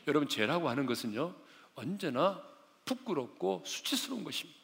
여러분 0.08 0.28
죄라고 0.28 0.68
하는 0.68 0.86
것은요 0.86 1.34
언제나 1.74 2.42
부끄럽고 2.84 3.62
수치스러운 3.66 4.24
것입니다. 4.24 4.58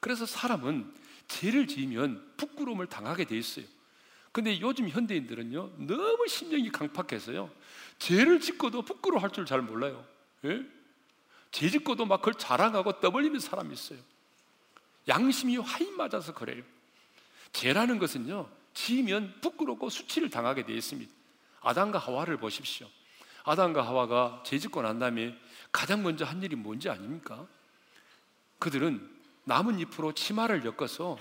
그래서 0.00 0.26
사람은 0.26 0.92
죄를 1.28 1.66
지으면 1.66 2.32
부끄러움을 2.36 2.86
당하게 2.86 3.24
돼 3.24 3.36
있어요. 3.36 3.64
근데 4.32 4.60
요즘 4.60 4.88
현대인들은요, 4.88 5.86
너무 5.86 6.26
심령이 6.26 6.70
강팍해서요, 6.70 7.50
죄를 7.98 8.40
짓고도 8.40 8.82
부끄러워할 8.82 9.30
줄 9.30 9.46
잘 9.46 9.62
몰라요. 9.62 10.04
예? 10.44 10.64
죄 11.52 11.70
짓고도 11.70 12.04
막 12.04 12.18
그걸 12.20 12.34
자랑하고 12.34 13.00
떠벌리는 13.00 13.38
사람이 13.38 13.72
있어요. 13.72 13.98
양심이 15.06 15.56
화인 15.58 15.96
맞아서 15.96 16.34
그래요. 16.34 16.62
죄라는 17.52 17.98
것은요, 17.98 18.48
지으면 18.74 19.34
부끄럽고 19.40 19.88
수치를 19.88 20.30
당하게 20.30 20.64
되어 20.64 20.74
있습니다. 20.74 21.12
아담과 21.60 21.98
하와를 21.98 22.38
보십시오. 22.38 22.88
아담과 23.44 23.86
하와가 23.86 24.42
죄 24.44 24.58
짓고 24.58 24.82
난 24.82 24.98
다음에 24.98 25.38
가장 25.70 26.02
먼저 26.02 26.24
한 26.24 26.42
일이 26.42 26.56
뭔지 26.56 26.88
아닙니까? 26.88 27.46
그들은 28.58 29.13
나뭇잎으로 29.44 30.12
치마를 30.12 30.64
엮어서 30.64 31.18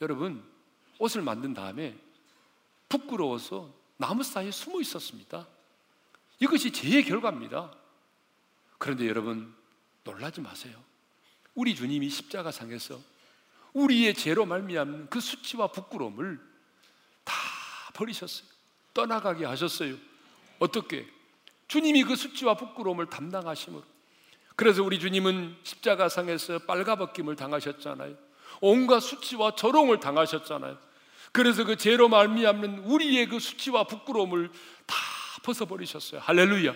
여러분 0.00 0.44
옷을 0.98 1.22
만든 1.22 1.54
다음에 1.54 1.96
부끄러워서 2.88 3.72
나무 3.96 4.22
사이에 4.22 4.50
숨어 4.50 4.80
있었습니다. 4.80 5.46
이것이 6.40 6.72
죄의 6.72 7.04
결과입니다. 7.04 7.72
그런데 8.78 9.08
여러분 9.08 9.54
놀라지 10.04 10.40
마세요. 10.40 10.82
우리 11.54 11.74
주님이 11.74 12.10
십자가상에서 12.10 13.00
우리의 13.72 14.14
죄로 14.14 14.44
말미암는 14.46 15.10
그 15.10 15.20
수치와 15.20 15.68
부끄러움을 15.68 16.40
다 17.24 17.34
버리셨어요. 17.94 18.46
떠나가게 18.92 19.44
하셨어요. 19.44 19.96
어떻게? 20.58 21.08
주님이 21.66 22.04
그 22.04 22.14
수치와 22.14 22.56
부끄러움을 22.56 23.06
담당하심으로 23.06 23.93
그래서 24.56 24.82
우리 24.82 24.98
주님은 24.98 25.56
십자가상에서 25.62 26.60
빨가벗김을 26.60 27.36
당하셨잖아요. 27.36 28.14
온갖 28.60 29.00
수치와 29.00 29.56
조롱을 29.56 30.00
당하셨잖아요. 30.00 30.78
그래서 31.32 31.64
그 31.64 31.76
죄로 31.76 32.08
말미암는 32.08 32.80
우리의 32.84 33.28
그 33.28 33.40
수치와 33.40 33.84
부끄러움을 33.84 34.50
다 34.86 34.96
벗어버리셨어요. 35.42 36.20
할렐루야. 36.20 36.74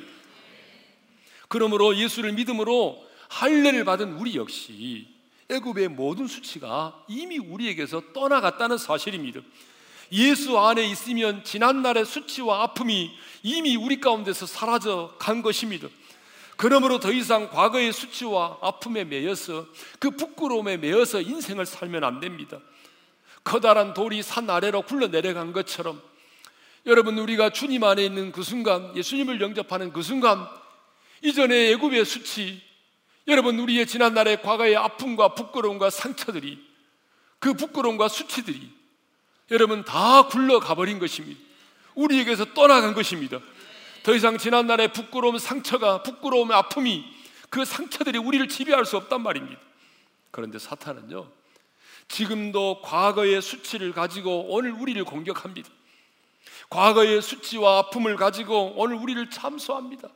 그러므로 1.47 1.97
예수를 1.97 2.33
믿음으로 2.33 3.07
할례를 3.29 3.85
받은 3.85 4.15
우리 4.15 4.35
역시 4.37 5.07
애굽의 5.49 5.89
모든 5.89 6.27
수치가 6.27 7.05
이미 7.09 7.39
우리에게서 7.39 8.13
떠나갔다는 8.13 8.77
사실입니다. 8.77 9.41
예수 10.13 10.59
안에 10.59 10.85
있으면 10.91 11.45
지난날의 11.45 12.05
수치와 12.05 12.63
아픔이 12.63 13.11
이미 13.43 13.77
우리 13.77 14.01
가운데서 14.01 14.47
사라져 14.47 15.15
간 15.19 15.43
것입니다. 15.43 15.89
그러므로 16.59 16.99
더 16.99 17.13
이상 17.13 17.49
과거의 17.51 17.93
수치와 17.93 18.59
아픔에 18.61 19.05
매여서 19.05 19.67
그 20.01 20.11
부끄러움에 20.11 20.77
매여서 20.77 21.21
인생을 21.21 21.65
살면 21.65 22.03
안 22.03 22.19
됩니다. 22.19 22.59
커다란 23.45 23.95
돌이 23.95 24.25
산 24.25 24.51
아래로 24.51 24.83
굴러 24.83 25.07
내려간 25.07 25.53
것처럼 25.53 26.03
여러분 26.85 27.17
우리가 27.17 27.51
주님 27.51 27.85
안에 27.85 28.05
있는 28.05 28.33
그 28.33 28.43
순간, 28.43 28.97
예수님을 28.97 29.41
영접하는 29.41 29.93
그 29.93 30.03
순간, 30.03 30.49
이전의 31.23 31.75
애굽의 31.75 32.05
수치, 32.05 32.61
여러분 33.29 33.57
우리의 33.61 33.87
지난날의 33.87 34.43
과거의 34.43 34.75
아픔과 34.75 35.35
부끄러움과 35.35 35.91
상처들이 35.91 36.59
그 37.39 37.55
부끄러움과 37.55 38.09
수치들이 38.09 38.69
여러분 39.53 39.85
다 39.85 40.27
굴러가 40.27 40.75
버린 40.75 40.99
것입니다. 40.99 41.41
우리에게서 41.95 42.47
떠나간 42.55 42.95
것입니다. 42.95 43.39
더 44.03 44.15
이상 44.15 44.39
지난날의 44.39 44.93
부끄러움, 44.93 45.39
상처가 45.39 46.03
부끄러움의 46.03 46.57
아픔이 46.57 47.05
그 47.51 47.65
상처들이 47.65 48.19
우리를 48.19 48.47
지배할 48.49 48.85
수 48.85 48.97
없단 48.97 49.23
말입니다. 49.23 49.61
그런데 50.31 50.59
사탄은요. 50.59 51.31
지금도 52.09 52.81
과거의 52.83 53.41
수치를 53.43 53.93
가지고 53.93 54.47
오늘 54.49 54.73
우리를 54.73 55.03
공격합니다. 55.05 55.69
과거의 56.71 57.23
수치와 57.23 57.79
아픔을 57.79 58.17
가지고 58.17 58.75
오늘 58.77 58.97
우리를 58.97 59.31
참소합니다. 59.31 60.09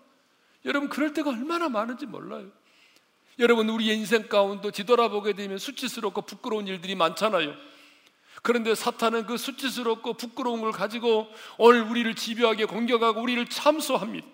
여러분 0.64 0.88
그럴 0.88 1.12
때가 1.12 1.30
얼마나 1.30 1.68
많은지 1.68 2.06
몰라요. 2.06 2.50
여러분 3.38 3.68
우리의 3.68 3.96
인생 3.96 4.28
가운데 4.28 4.70
뒤돌아보게 4.70 5.32
되면 5.32 5.58
수치스럽고 5.58 6.22
부끄러운 6.22 6.66
일들이 6.68 6.94
많잖아요. 6.94 7.54
그런데 8.42 8.74
사탄은 8.74 9.26
그 9.26 9.37
수치스럽고 9.37 10.14
부끄러운 10.14 10.61
걸 10.61 10.72
가지고 10.72 11.28
오늘 11.59 11.83
우리를 11.83 12.14
집요하게 12.14 12.64
공격하고 12.64 13.22
우리를 13.22 13.46
참소합니다. 13.46 14.26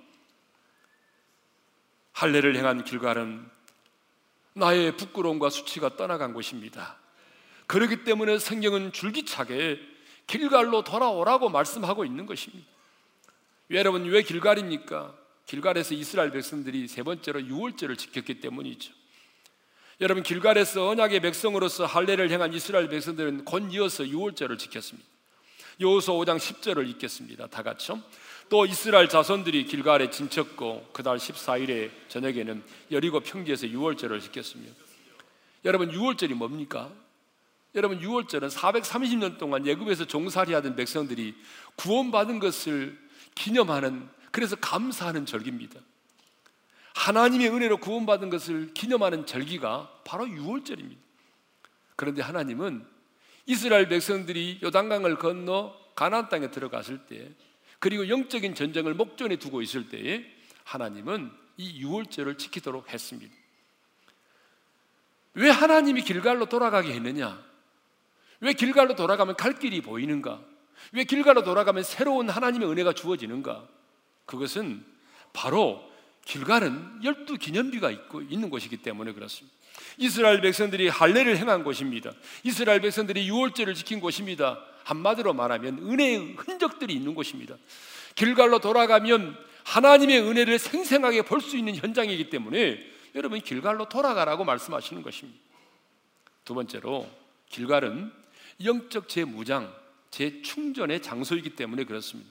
할례를 2.13 2.57
행한 2.57 2.85
길갈은 2.85 3.49
나의 4.55 4.97
부끄러움과 4.97 5.51
수치가 5.51 5.97
떠나간 5.97 6.33
곳입니다. 6.33 6.97
그렇기 7.67 8.05
때문에 8.05 8.39
성경은 8.39 8.93
줄기차게 8.93 9.79
길갈로 10.27 10.83
돌아오라고 10.83 11.51
말씀하고 11.51 12.05
있는 12.05 12.27
것입니다. 12.27 12.67
여러분 13.71 14.05
왜 14.05 14.23
길갈입니까? 14.23 15.15
길갈에서 15.45 15.95
이스라엘 15.95 16.31
백성들이 16.31 16.89
세 16.89 17.03
번째로 17.03 17.43
유월절을 17.43 17.97
지켰기 17.97 18.41
때문이죠. 18.41 18.98
여러분 20.01 20.23
길갈에서 20.23 20.91
언약의 20.91 21.19
백성으로서 21.21 21.85
할례를 21.85 22.31
행한 22.31 22.53
이스라엘 22.55 22.89
백성들은 22.89 23.45
곧 23.45 23.73
이어서 23.73 24.07
유월절을 24.07 24.57
지켰습니다. 24.57 25.09
여호수 25.81 26.13
5장 26.13 26.39
10절을 26.39 26.89
읽겠습니다. 26.91 27.49
다 27.49 27.65
같이요. 27.65 28.01
또 28.49 28.65
이스라엘 28.65 29.09
자손들이 29.09 29.65
길갈에 29.65 30.11
진쳤고 30.11 30.91
그달 30.93 31.19
14일에 31.19 31.91
저녁에는 32.09 32.63
여리고 32.93 33.19
평지에서 33.19 33.69
유월절을 33.69 34.21
지켰습니다. 34.21 34.73
여러분 35.65 35.93
유월절이 35.93 36.35
뭡니까? 36.35 36.93
여러분 37.75 38.01
유월절은 38.01 38.49
430년 38.51 39.37
동안 39.39 39.67
예굽에서 39.67 40.05
종살이하던 40.07 40.77
백성들이 40.77 41.35
구원받은 41.75 42.39
것을 42.39 42.97
기념하는 43.35 44.09
그래서 44.31 44.55
감사하는 44.55 45.27
절기입니다. 45.27 45.81
하나님의 46.99 47.49
은혜로 47.51 47.77
구원받은 47.77 48.29
것을 48.29 48.75
기념하는 48.75 49.25
절기가 49.25 50.01
바로 50.05 50.29
유월절입니다. 50.29 51.01
그런데 51.95 52.23
하나님은 52.23 52.85
이스라엘 53.47 53.89
백성들이 53.89 54.59
요단강을 54.65 55.17
건너 55.17 55.77
가나안 55.95 56.29
땅에 56.29 56.51
들어갔을 56.51 57.07
때 57.07 57.31
그리고 57.79 58.09
영적인 58.09 58.57
전쟁을 58.57 58.95
목전에 58.95 59.37
두고 59.37 59.63
있을 59.63 59.89
때에 59.89 60.25
하나님은 60.65 61.31
이 61.57 61.81
유월절을 61.81 62.37
지키도록 62.37 62.93
했습니다. 62.93 63.33
왜 65.35 65.51
하나님이 65.51 66.03
길갈로 66.03 66.47
돌아가게 66.47 66.93
했느냐? 66.95 67.41
왜 68.41 68.53
길갈로 68.55 68.97
돌아가면 68.97 69.37
갈 69.37 69.57
길이 69.57 69.83
보이는가? 69.83 70.43
왜 70.93 71.05
길갈로 71.05 71.45
돌아가면 71.45 71.85
새로운 71.85 72.29
하나님의 72.29 72.69
은혜가 72.69 72.93
주어지는가? 72.93 73.69
그것은 74.27 74.85
바로 75.33 75.88
길갈은 76.29 77.01
열두 77.05 77.39
기념비가 77.39 77.91
있고 77.91 78.21
있는 78.21 78.51
곳이기 78.51 78.79
때문에 78.79 79.13
그렇습니다. 79.13 79.57
이스라엘 79.97 80.43
백성들이 80.43 80.89
할례를 80.89 81.39
행한 81.39 81.65
곳입니다. 81.65 82.13
이스라엘 82.45 82.81
백성들이 82.83 83.27
유월절을 83.29 83.75
지킨 83.75 83.99
곳입니다. 83.99 84.63
한마디로 84.85 85.33
말하면 85.33 85.79
은혜의 85.79 86.35
흔적들이 86.37 86.93
있는 86.95 87.15
곳입니다. 87.15 87.57
길갈로 88.15 88.59
돌아가면 88.59 89.39
하나님의 89.65 90.21
은혜를 90.21 90.59
생생하게 90.59 91.23
볼 91.23 91.41
수 91.41 91.57
있는 91.57 91.75
현장이기 91.75 92.29
때문에 92.29 92.79
여러분 93.15 93.41
길갈로 93.41 93.89
돌아가라고 93.89 94.45
말씀하시는 94.45 95.03
것입니다. 95.03 95.41
두 96.45 96.55
번째로 96.55 97.09
길갈은 97.49 98.13
영적 98.65 99.09
재무장, 99.09 99.75
재충전의 100.11 101.01
장소이기 101.01 101.51
때문에 101.51 101.85
그렇습니다. 101.85 102.31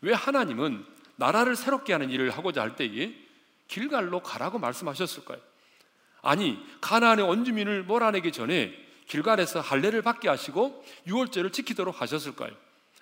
왜 0.00 0.14
하나님은 0.14 0.97
나라를 1.18 1.56
새롭게 1.56 1.92
하는 1.92 2.10
일을 2.10 2.30
하고자 2.30 2.62
할 2.62 2.76
때에 2.76 3.12
길갈로 3.66 4.20
가라고 4.20 4.58
말씀하셨을까요? 4.58 5.38
아니 6.22 6.58
가나안의 6.80 7.26
원주민을 7.26 7.82
몰아내기 7.82 8.32
전에 8.32 8.72
길갈에서 9.06 9.60
할례를 9.60 10.02
받게 10.02 10.28
하시고 10.28 10.84
유월절을 11.06 11.50
지키도록 11.52 12.00
하셨을까요? 12.00 12.52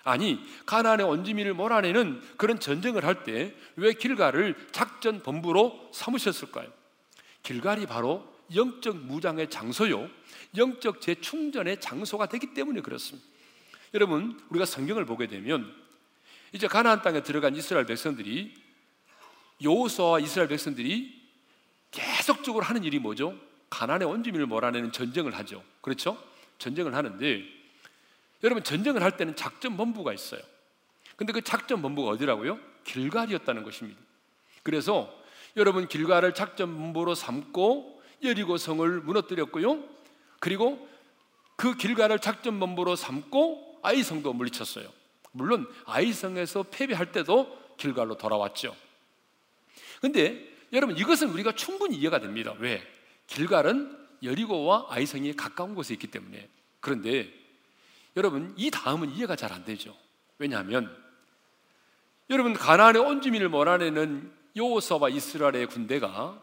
아니 0.03 0.39
가나안의 0.65 1.05
원주민을 1.05 1.53
몰아내는 1.53 2.21
그런 2.37 2.59
전쟁을 2.59 3.05
할 3.05 3.23
때 3.23 3.53
왜 3.75 3.93
길갈을 3.93 4.55
작전 4.71 5.21
본부로 5.21 5.89
삼으셨을까요? 5.93 6.69
길갈이 7.43 7.85
바로 7.85 8.27
영적 8.55 8.95
무장의 8.97 9.49
장소요, 9.49 10.09
영적 10.55 11.01
재충전의 11.01 11.81
장소가 11.81 12.27
되기 12.27 12.53
때문에 12.53 12.81
그렇습니다. 12.81 13.27
여러분 13.93 14.39
우리가 14.49 14.65
성경을 14.65 15.05
보게 15.05 15.27
되면 15.27 15.73
이제 16.57 16.67
가나안 16.67 17.03
땅에 17.03 17.21
들어간 17.21 17.55
이스라엘 17.55 17.85
백성들이 17.85 18.51
여호수아와 19.61 20.19
이스라엘 20.19 20.49
백성들이 20.49 21.15
계속적으로 21.91 22.65
하는 22.65 22.83
일이 22.83 22.97
뭐죠? 22.97 23.35
가나안의 23.69 24.07
원주민을 24.07 24.47
몰아내는 24.47 24.91
전쟁을 24.91 25.37
하죠. 25.37 25.63
그렇죠? 25.81 26.17
전쟁을 26.57 26.95
하는데 26.95 27.43
여러분 28.43 28.63
전쟁을 28.63 29.03
할 29.03 29.17
때는 29.17 29.35
작전 29.35 29.77
본부가 29.77 30.13
있어요. 30.13 30.41
근데 31.15 31.31
그 31.31 31.43
작전 31.43 31.83
본부가 31.83 32.09
어디라고요? 32.09 32.59
길갈이었다는 32.85 33.61
것입니다. 33.61 33.99
그래서 34.63 35.15
여러분 35.57 35.87
길갈을 35.87 36.33
작전 36.33 36.75
본부로 36.75 37.13
삼고 37.13 38.01
여리고 38.23 38.57
성을 38.57 38.89
무너뜨렸고요. 39.01 39.83
그리고 40.39 40.89
그 41.55 41.77
길갈을 41.77 42.17
작전 42.17 42.59
본부로 42.59 42.95
삼고 42.95 43.81
아이 43.83 44.01
성도 44.01 44.33
물리쳤어요. 44.33 44.96
물론 45.37 45.67
아이성에서 45.85 46.63
패배할 46.63 47.11
때도 47.11 47.75
길갈로 47.77 48.17
돌아왔죠. 48.17 48.75
근데 50.01 50.47
여러분 50.73 50.97
이것은 50.97 51.29
우리가 51.29 51.53
충분히 51.53 51.95
이해가 51.97 52.19
됩니다. 52.19 52.53
왜? 52.59 52.83
길갈은 53.27 53.97
여리고와 54.23 54.87
아이성이 54.89 55.33
가까운 55.35 55.75
곳에 55.75 55.93
있기 55.93 56.07
때문에. 56.07 56.49
그런데 56.79 57.31
여러분 58.15 58.53
이 58.57 58.71
다음은 58.71 59.11
이해가 59.11 59.35
잘 59.35 59.53
안 59.53 59.63
되죠. 59.63 59.95
왜냐하면 60.39 60.95
여러분 62.29 62.53
가나안의 62.53 63.01
온주민을 63.01 63.49
몰아내는 63.49 64.31
요호사와 64.57 65.09
이스라엘의 65.09 65.67
군대가 65.67 66.41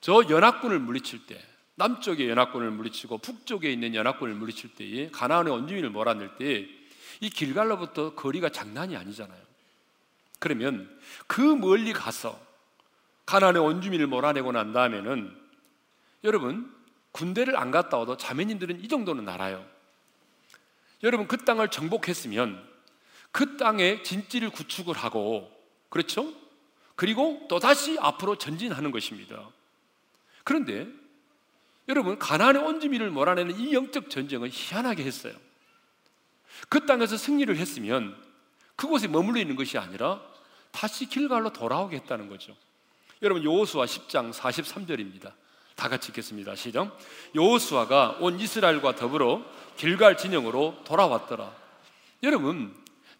저 0.00 0.24
연합군을 0.28 0.78
물리칠 0.80 1.26
때 1.26 1.42
남쪽의 1.76 2.28
연합군을 2.28 2.70
물리치고 2.70 3.18
북쪽에 3.18 3.70
있는 3.70 3.94
연합군을 3.94 4.34
물리칠 4.34 4.74
때에 4.74 5.10
가나안의 5.10 5.52
온주민을 5.52 5.90
몰아낼 5.90 6.36
때 6.36 6.68
이 7.20 7.30
길갈로부터 7.30 8.14
거리가 8.14 8.50
장난이 8.50 8.96
아니잖아요. 8.96 9.40
그러면 10.38 10.88
그 11.26 11.40
멀리 11.40 11.92
가서 11.92 12.38
가나안의 13.24 13.62
원주민을 13.62 14.06
몰아내고 14.06 14.52
난 14.52 14.72
다음에는 14.72 15.36
여러분 16.24 16.72
군대를 17.12 17.56
안 17.56 17.70
갔다 17.70 17.98
와도 17.98 18.16
자매님들은 18.16 18.84
이 18.84 18.88
정도는 18.88 19.28
알아요. 19.28 19.64
여러분 21.02 21.26
그 21.26 21.44
땅을 21.44 21.70
정복했으면 21.70 22.62
그 23.32 23.56
땅에 23.56 24.02
진지를 24.02 24.50
구축을 24.50 24.94
하고 24.94 25.50
그렇죠? 25.88 26.32
그리고 26.94 27.44
또 27.48 27.58
다시 27.58 27.98
앞으로 28.00 28.36
전진하는 28.36 28.90
것입니다. 28.90 29.48
그런데 30.44 30.88
여러분 31.88 32.18
가나안의 32.18 32.62
원주민을 32.62 33.10
몰아내는 33.10 33.58
이 33.58 33.74
영적 33.74 34.10
전쟁은 34.10 34.50
희한하게 34.50 35.04
했어요. 35.04 35.34
그 36.68 36.86
땅에서 36.86 37.16
승리를 37.16 37.54
했으면 37.56 38.16
그곳에 38.76 39.08
머물러 39.08 39.40
있는 39.40 39.56
것이 39.56 39.78
아니라 39.78 40.20
다시 40.70 41.06
길갈로 41.06 41.52
돌아오게 41.52 41.96
했다는 41.96 42.28
거죠. 42.28 42.54
여러분 43.22 43.42
여호수아 43.44 43.86
10장 43.86 44.32
43절입니다. 44.32 45.32
다 45.74 45.88
같이 45.88 46.08
읽겠습니다. 46.08 46.54
시작. 46.54 46.98
여호수아가 47.34 48.18
온 48.20 48.38
이스라엘과 48.40 48.94
더불어 48.96 49.44
길갈 49.76 50.16
진영으로 50.16 50.82
돌아왔더라. 50.84 51.54
여러분 52.22 52.74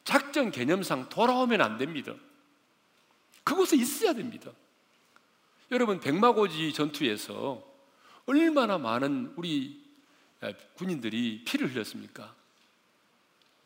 작전 0.04 0.50
개념상 0.50 1.08
돌아오면 1.08 1.60
안 1.60 1.78
됩니다. 1.78 2.12
그곳에 3.44 3.76
있어야 3.76 4.12
됩니다. 4.12 4.50
여러분 5.70 6.00
백마고지 6.00 6.72
전투에서 6.72 7.62
얼마나 8.26 8.78
많은 8.78 9.32
우리 9.36 9.84
군인들이 10.74 11.44
피를 11.44 11.72
흘렸습니까? 11.72 12.34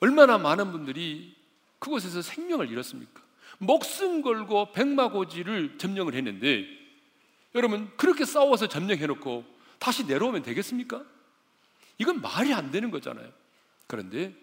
얼마나 0.00 0.38
많은 0.38 0.72
분들이 0.72 1.34
그곳에서 1.78 2.22
생명을 2.22 2.70
잃었습니까? 2.70 3.22
목숨 3.58 4.22
걸고 4.22 4.72
백마고지를 4.72 5.78
점령을 5.78 6.14
했는데 6.14 6.66
여러분 7.54 7.90
그렇게 7.96 8.24
싸워서 8.24 8.68
점령해 8.68 9.06
놓고 9.06 9.44
다시 9.78 10.06
내려오면 10.06 10.42
되겠습니까? 10.42 11.04
이건 11.98 12.20
말이 12.20 12.52
안 12.54 12.70
되는 12.70 12.90
거잖아요. 12.90 13.30
그런데 13.86 14.34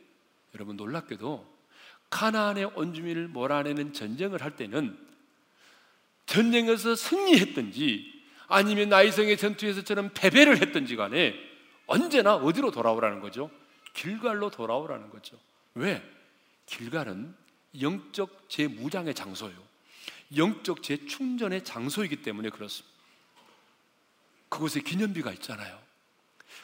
여러분 0.54 0.76
놀랍게도 0.78 1.58
가나안의 2.10 2.72
원주민을 2.76 3.28
몰아내는 3.28 3.93
전쟁을 3.93 4.41
할 4.41 4.56
때는 4.56 4.98
전쟁에서 6.26 6.96
승리했든지 6.96 8.13
아니면 8.48 8.89
나이성의 8.89 9.38
전투에서처럼 9.38 10.12
패배를 10.13 10.62
했든지 10.62 10.96
간에 10.96 11.34
언제나 11.86 12.36
어디로 12.36 12.72
돌아오라는 12.72 13.20
거죠? 13.20 13.50
길갈로 13.98 14.52
돌아오라는 14.52 15.10
거죠. 15.10 15.40
왜? 15.74 16.08
길갈은 16.68 17.36
영적 17.82 18.48
재무장의 18.48 19.16
장소요. 19.16 19.56
영적 20.36 20.84
재충전의 20.84 21.64
장소이기 21.64 22.22
때문에 22.22 22.50
그렇습니다. 22.52 22.96
그곳에 24.50 24.82
기념비가 24.82 25.34
있잖아요. 25.34 25.82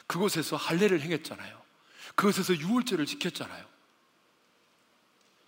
그곳에서 0.06 0.56
할례를 0.56 1.00
행했잖아요. 1.00 1.60
그곳에서 2.14 2.56
유월절을 2.56 3.04
지켰잖아요. 3.04 3.66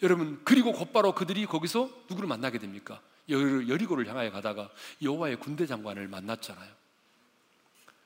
여러분 0.03 0.41
그리고 0.45 0.73
곧바로 0.73 1.15
그들이 1.15 1.47
거기서 1.47 1.89
누구를 2.11 2.29
만나게 2.29 2.59
됩니까? 2.59 3.01
여리고를 3.29 4.09
향하여 4.09 4.31
가다가 4.33 4.71
여호와의 5.03 5.39
군대 5.39 5.67
장관을 5.67 6.09
만났잖아요. 6.09 6.75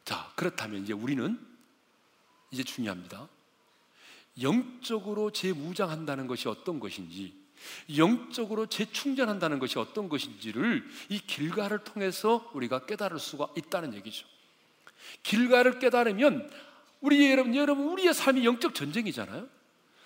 자 0.05 0.31
그렇다면 0.37 0.83
이제 0.83 0.93
우리는 0.93 1.39
이제 2.51 2.63
중요합니다. 2.63 3.29
영적으로 4.43 5.31
재무장한다는 5.31 6.27
것이 6.27 6.49
어떤 6.49 6.81
것인지, 6.81 7.35
영적으로 7.97 8.67
재충전한다는 8.67 9.59
것이 9.59 9.79
어떤 9.79 10.09
것인지를 10.09 10.85
이 11.09 11.19
길가를 11.19 11.85
통해서 11.85 12.51
우리가 12.55 12.87
깨달을 12.87 13.19
수가 13.19 13.49
있다는 13.57 13.95
얘기죠. 13.95 14.27
길가를 15.23 15.79
깨달으면 15.79 16.51
우리 17.01 17.31
여러분, 17.31 17.55
여러분 17.55 17.89
우리의 17.89 18.15
삶이 18.15 18.45
영적 18.45 18.75
전쟁이잖아요. 18.75 19.49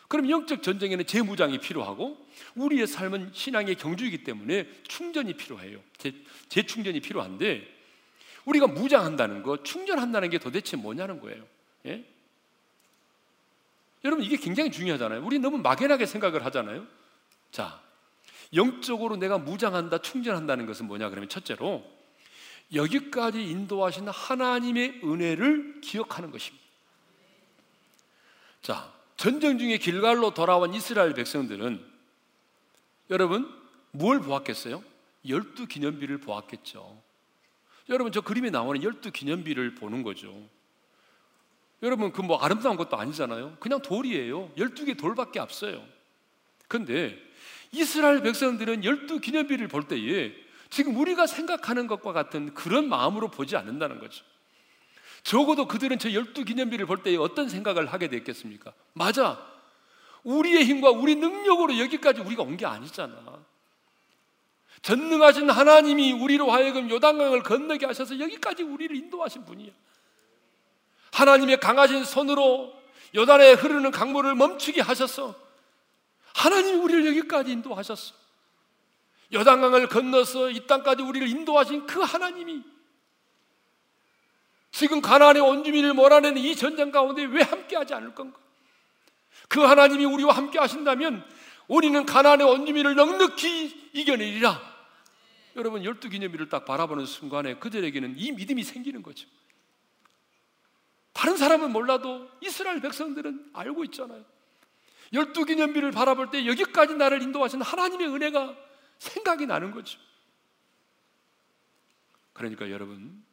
그럼 0.08 0.30
영적 0.30 0.62
전쟁에는 0.62 1.06
재무장이 1.06 1.58
필요하고 1.58 2.24
우리의 2.54 2.86
삶은 2.86 3.30
신앙의 3.32 3.76
경주이기 3.76 4.22
때문에 4.22 4.68
충전이 4.86 5.34
필요해요. 5.34 5.80
재, 5.98 6.12
재충전이 6.48 7.00
필요한데 7.00 7.66
우리가 8.44 8.66
무장한다는 8.66 9.42
거, 9.42 9.62
충전한다는 9.62 10.30
게 10.30 10.38
도대체 10.38 10.76
뭐냐는 10.76 11.20
거예요. 11.20 11.44
예? 11.86 12.04
여러분 14.04 14.24
이게 14.24 14.36
굉장히 14.36 14.70
중요하잖아요. 14.70 15.24
우리 15.24 15.38
너무 15.38 15.58
막연하게 15.58 16.06
생각을 16.06 16.44
하잖아요. 16.46 16.86
자, 17.50 17.80
영적으로 18.52 19.16
내가 19.16 19.38
무장한다, 19.38 19.98
충전한다는 19.98 20.66
것은 20.66 20.86
뭐냐 20.86 21.08
그러면 21.08 21.28
첫째로 21.28 21.84
여기까지 22.72 23.42
인도하신 23.42 24.08
하나님의 24.08 25.00
은혜를 25.02 25.80
기억하는 25.80 26.30
것입니다. 26.30 26.64
자, 28.60 28.92
전쟁 29.16 29.58
중에 29.58 29.78
길갈로 29.78 30.34
돌아온 30.34 30.74
이스라엘 30.74 31.14
백성들은 31.14 31.84
여러분 33.10 33.50
뭘 33.90 34.20
보았겠어요? 34.20 34.82
열두 35.28 35.66
기념비를 35.66 36.18
보았겠죠. 36.18 37.02
여러분 37.88 38.12
저 38.12 38.20
그림에 38.20 38.50
나오는 38.50 38.82
열두 38.82 39.12
기념비를 39.12 39.74
보는 39.74 40.02
거죠. 40.02 40.34
여러분 41.84 42.10
그 42.12 42.22
뭐 42.22 42.38
아름다운 42.38 42.76
것도 42.76 42.96
아니잖아요. 42.96 43.58
그냥 43.60 43.80
돌이에요. 43.82 44.50
12개 44.56 44.98
돌밖에 44.98 45.38
없어요. 45.38 45.84
근데 46.66 47.16
이스라엘 47.70 48.22
백성들은 48.22 48.84
열두 48.84 49.20
기념비를 49.20 49.68
볼 49.68 49.86
때에 49.86 50.32
지금 50.70 50.96
우리가 50.96 51.26
생각하는 51.26 51.86
것과 51.86 52.12
같은 52.12 52.54
그런 52.54 52.88
마음으로 52.88 53.30
보지 53.30 53.56
않는다는 53.56 53.98
거죠. 54.00 54.24
적어도 55.22 55.66
그들은 55.68 55.98
저 55.98 56.12
열두 56.12 56.44
기념비를 56.44 56.86
볼 56.86 57.02
때에 57.02 57.16
어떤 57.16 57.48
생각을 57.48 57.92
하게 57.92 58.08
됐겠습니까? 58.08 58.72
맞아. 58.94 59.38
우리의 60.22 60.64
힘과 60.64 60.90
우리 60.90 61.14
능력으로 61.16 61.78
여기까지 61.78 62.22
우리가 62.22 62.42
온 62.42 62.56
게 62.56 62.64
아니잖아. 62.64 63.44
전능하신 64.82 65.50
하나님이 65.50 66.12
우리로 66.12 66.50
하여금 66.50 66.90
요단강을 66.90 67.42
건너게 67.42 67.86
하셔서 67.86 68.18
여기까지 68.20 68.62
우리를 68.62 68.94
인도하신 68.96 69.44
분이야. 69.44 69.70
하나님의 71.14 71.60
강하신 71.60 72.04
손으로 72.04 72.74
요단에 73.14 73.52
흐르는 73.52 73.92
강물을 73.92 74.34
멈추게 74.34 74.80
하셨어. 74.80 75.34
하나님이 76.34 76.78
우리를 76.78 77.06
여기까지 77.06 77.52
인도하셨어. 77.52 78.14
요단강을 79.32 79.88
건너서 79.88 80.50
이 80.50 80.66
땅까지 80.66 81.02
우리를 81.02 81.28
인도하신 81.28 81.86
그 81.86 82.00
하나님이 82.00 82.62
지금 84.72 85.00
가나안의 85.00 85.40
온주민을 85.40 85.94
몰아내는 85.94 86.42
이 86.42 86.56
전쟁 86.56 86.90
가운데 86.90 87.22
왜 87.24 87.42
함께하지 87.42 87.94
않을 87.94 88.14
건가? 88.16 88.38
그 89.48 89.60
하나님이 89.60 90.04
우리와 90.04 90.34
함께 90.34 90.58
하신다면 90.58 91.24
우리는 91.68 92.04
가나안의 92.04 92.44
온주민을 92.44 92.96
넉넉히 92.96 93.90
이겨내리라. 93.92 94.74
여러분 95.54 95.84
열두 95.84 96.08
기념일을 96.08 96.48
딱 96.48 96.64
바라보는 96.64 97.06
순간에 97.06 97.54
그들에게는 97.54 98.14
이 98.18 98.32
믿음이 98.32 98.64
생기는 98.64 99.00
거죠. 99.02 99.28
다른 101.14 101.36
사람은 101.36 101.72
몰라도 101.72 102.28
이스라엘 102.42 102.80
백성들은 102.80 103.52
알고 103.54 103.84
있잖아요. 103.84 104.24
열두 105.12 105.44
기념비를 105.44 105.92
바라볼 105.92 106.30
때 106.30 106.44
여기까지 106.44 106.94
나를 106.96 107.22
인도하신 107.22 107.62
하나님의 107.62 108.08
은혜가 108.08 108.54
생각이 108.98 109.46
나는 109.46 109.70
거죠. 109.70 109.98
그러니까 112.32 112.68
여러분, 112.70 113.24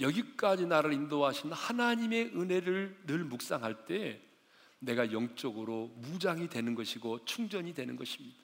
여기까지 0.00 0.66
나를 0.66 0.94
인도하신 0.94 1.52
하나님의 1.52 2.32
은혜를 2.34 3.02
늘 3.06 3.24
묵상할 3.24 3.84
때 3.84 4.20
내가 4.78 5.12
영적으로 5.12 5.92
무장이 5.96 6.48
되는 6.48 6.74
것이고 6.74 7.24
충전이 7.26 7.74
되는 7.74 7.96
것입니다. 7.96 8.36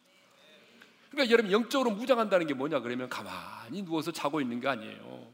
그러니까 1.10 1.32
여러분 1.32 1.52
영적으로 1.52 1.92
무장한다는 1.92 2.46
게 2.46 2.54
뭐냐 2.54 2.80
그러면 2.80 3.08
가만히 3.08 3.82
누워서 3.82 4.10
자고 4.10 4.40
있는 4.40 4.60
게 4.60 4.68
아니에요. 4.68 5.32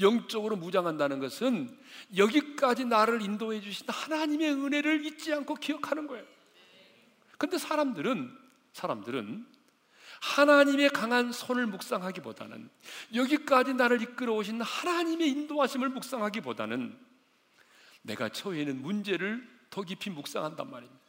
영적으로 0.00 0.56
무장한다는 0.56 1.18
것은 1.20 1.78
여기까지 2.16 2.84
나를 2.84 3.22
인도해 3.22 3.60
주신 3.60 3.86
하나님의 3.88 4.52
은혜를 4.52 5.04
잊지 5.04 5.32
않고 5.32 5.54
기억하는 5.56 6.06
거예요. 6.06 6.24
근데 7.38 7.58
사람들은 7.58 8.36
사람들은 8.72 9.46
하나님의 10.20 10.90
강한 10.90 11.32
손을 11.32 11.66
묵상하기보다는 11.66 12.70
여기까지 13.14 13.74
나를 13.74 14.00
이끌어 14.02 14.34
오신 14.34 14.60
하나님의 14.60 15.28
인도하심을 15.28 15.88
묵상하기보다는 15.88 16.96
내가 18.02 18.28
처해 18.28 18.60
있는 18.60 18.80
문제를 18.82 19.48
더 19.70 19.82
깊이 19.82 20.10
묵상한단 20.10 20.70
말입니다. 20.70 21.02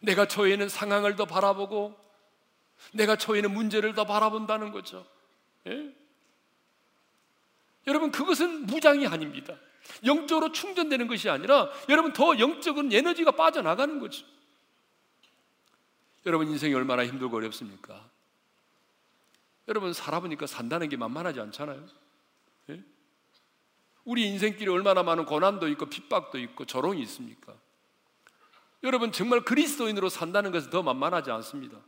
내가 0.00 0.26
처해 0.26 0.52
있는 0.52 0.68
상황을 0.68 1.16
더 1.16 1.26
바라보고 1.26 1.98
내가 2.92 3.16
처해 3.16 3.40
있는 3.40 3.52
문제를 3.52 3.94
더 3.94 4.04
바라본다는 4.04 4.70
거죠. 4.70 5.06
예? 5.66 5.94
여러분 7.88 8.12
그것은 8.12 8.66
무장이 8.66 9.06
아닙니다. 9.06 9.56
영적으로 10.04 10.52
충전되는 10.52 11.08
것이 11.08 11.30
아니라 11.30 11.70
여러분 11.88 12.12
더 12.12 12.38
영적인 12.38 12.92
에너지가 12.92 13.32
빠져나가는 13.32 13.98
거죠. 13.98 14.24
여러분 16.26 16.48
인생이 16.48 16.74
얼마나 16.74 17.06
힘들고 17.06 17.38
어렵습니까? 17.38 18.08
여러분 19.66 19.94
살아보니까 19.94 20.46
산다는 20.46 20.90
게 20.90 20.98
만만하지 20.98 21.40
않잖아요. 21.40 21.86
예? 22.70 22.82
우리 24.04 24.26
인생길에 24.26 24.70
얼마나 24.70 25.02
많은 25.02 25.24
고난도 25.24 25.68
있고 25.68 25.86
핍박도 25.86 26.38
있고 26.38 26.66
조롱이 26.66 27.00
있습니까? 27.02 27.54
여러분 28.82 29.12
정말 29.12 29.40
그리스도인으로 29.40 30.10
산다는 30.10 30.52
것은 30.52 30.68
더 30.68 30.82
만만하지 30.82 31.30
않습니다. 31.30 31.78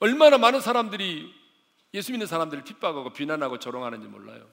얼마나 0.00 0.36
많은 0.36 0.60
사람들이 0.60 1.41
예수 1.94 2.12
믿는 2.12 2.26
사람들을 2.26 2.64
핍박하고 2.64 3.12
비난하고 3.12 3.58
조롱하는지 3.58 4.08
몰라요. 4.08 4.48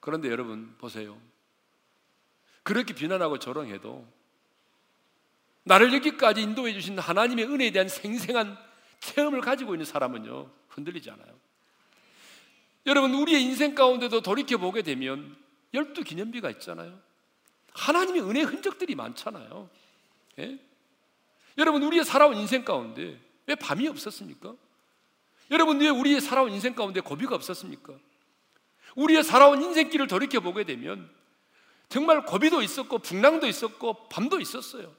그런데 0.00 0.28
여러분 0.28 0.74
보세요. 0.78 1.20
그렇게 2.62 2.94
비난하고 2.94 3.38
조롱해도 3.38 4.06
나를 5.64 5.92
여기까지 5.94 6.42
인도해 6.42 6.72
주신 6.72 6.98
하나님의 6.98 7.46
은혜에 7.46 7.70
대한 7.70 7.88
생생한 7.88 8.58
체험을 9.00 9.40
가지고 9.40 9.74
있는 9.74 9.84
사람은요 9.84 10.50
흔들리지 10.68 11.10
않아요. 11.10 11.38
여러분 12.86 13.14
우리의 13.14 13.42
인생 13.42 13.74
가운데도 13.74 14.22
돌이켜 14.22 14.56
보게 14.56 14.82
되면 14.82 15.36
열두 15.74 16.04
기념비가 16.04 16.50
있잖아요. 16.52 16.98
하나님의 17.72 18.22
은혜 18.22 18.42
흔적들이 18.42 18.94
많잖아요. 18.94 19.68
예? 20.38 20.58
여러분 21.58 21.82
우리의 21.82 22.04
살아온 22.04 22.36
인생 22.36 22.64
가운데 22.64 23.20
왜 23.46 23.54
밤이 23.54 23.88
없었습니까? 23.88 24.54
여러분 25.50 25.80
왜 25.80 25.88
우리의 25.88 26.20
살아온 26.20 26.52
인생 26.52 26.74
가운데 26.74 27.00
고비가 27.00 27.34
없었습니까? 27.34 27.94
우리의 28.96 29.24
살아온 29.24 29.62
인생길을 29.62 30.06
돌이켜 30.06 30.40
보게 30.40 30.64
되면 30.64 31.08
정말 31.88 32.24
고비도 32.24 32.62
있었고 32.62 32.98
풍랑도 32.98 33.46
있었고 33.46 34.08
밤도 34.08 34.40
있었어요. 34.40 34.94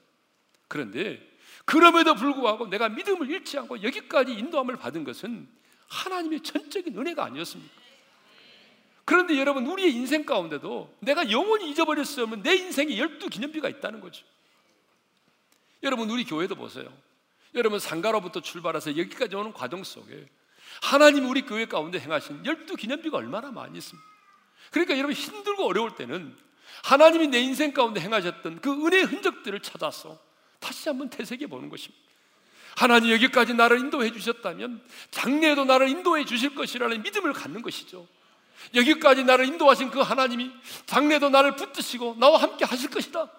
그런데 0.68 1.20
그럼에도 1.64 2.14
불구하고 2.14 2.66
내가 2.66 2.88
믿음을 2.88 3.30
잃지 3.30 3.58
않고 3.58 3.82
여기까지 3.82 4.32
인도함을 4.32 4.76
받은 4.76 5.04
것은 5.04 5.48
하나님의 5.88 6.40
전적인 6.42 6.96
은혜가 6.98 7.24
아니었습니까? 7.24 7.80
그런데 9.04 9.38
여러분 9.38 9.66
우리의 9.66 9.92
인생 9.92 10.24
가운데도 10.24 10.96
내가 11.00 11.30
영원히 11.30 11.70
잊어버릴 11.70 12.04
수 12.04 12.22
없는 12.22 12.42
내 12.42 12.54
인생에 12.54 12.96
열두 12.96 13.28
기념비가 13.28 13.68
있다는 13.68 14.00
거죠. 14.00 14.24
여러분 15.82 16.10
우리 16.10 16.24
교회도 16.24 16.54
보세요. 16.54 16.92
여러분 17.54 17.78
상가로부터 17.78 18.40
출발해서 18.40 18.96
여기까지 18.96 19.34
오는 19.34 19.52
과정 19.52 19.82
속에 19.82 20.28
하나님 20.80 21.28
우리 21.28 21.42
교회 21.42 21.66
가운데 21.66 21.98
행하신 21.98 22.44
열두 22.46 22.76
기념비가 22.76 23.18
얼마나 23.18 23.50
많이 23.50 23.78
있습니까? 23.78 24.08
그러니까 24.70 24.96
여러분 24.96 25.14
힘들고 25.14 25.66
어려울 25.66 25.94
때는 25.94 26.36
하나님이 26.84 27.28
내 27.28 27.40
인생 27.40 27.72
가운데 27.72 28.00
행하셨던 28.00 28.60
그 28.60 28.70
은혜의 28.86 29.04
흔적들을 29.04 29.60
찾아서 29.60 30.18
다시 30.58 30.88
한번 30.88 31.10
되새겨 31.10 31.46
보는 31.48 31.68
것입니다. 31.68 32.00
하나님 32.76 33.10
여기까지 33.10 33.54
나를 33.54 33.80
인도해 33.80 34.12
주셨다면 34.12 34.82
장래에도 35.10 35.64
나를 35.64 35.88
인도해 35.88 36.24
주실 36.24 36.54
것이라는 36.54 37.02
믿음을 37.02 37.32
갖는 37.32 37.62
것이죠. 37.62 38.06
여기까지 38.74 39.24
나를 39.24 39.46
인도하신 39.46 39.90
그 39.90 40.00
하나님이 40.00 40.50
장래도 40.86 41.30
나를 41.30 41.56
붙드시고 41.56 42.16
나와 42.18 42.40
함께 42.40 42.64
하실 42.64 42.90
것이다. 42.90 43.30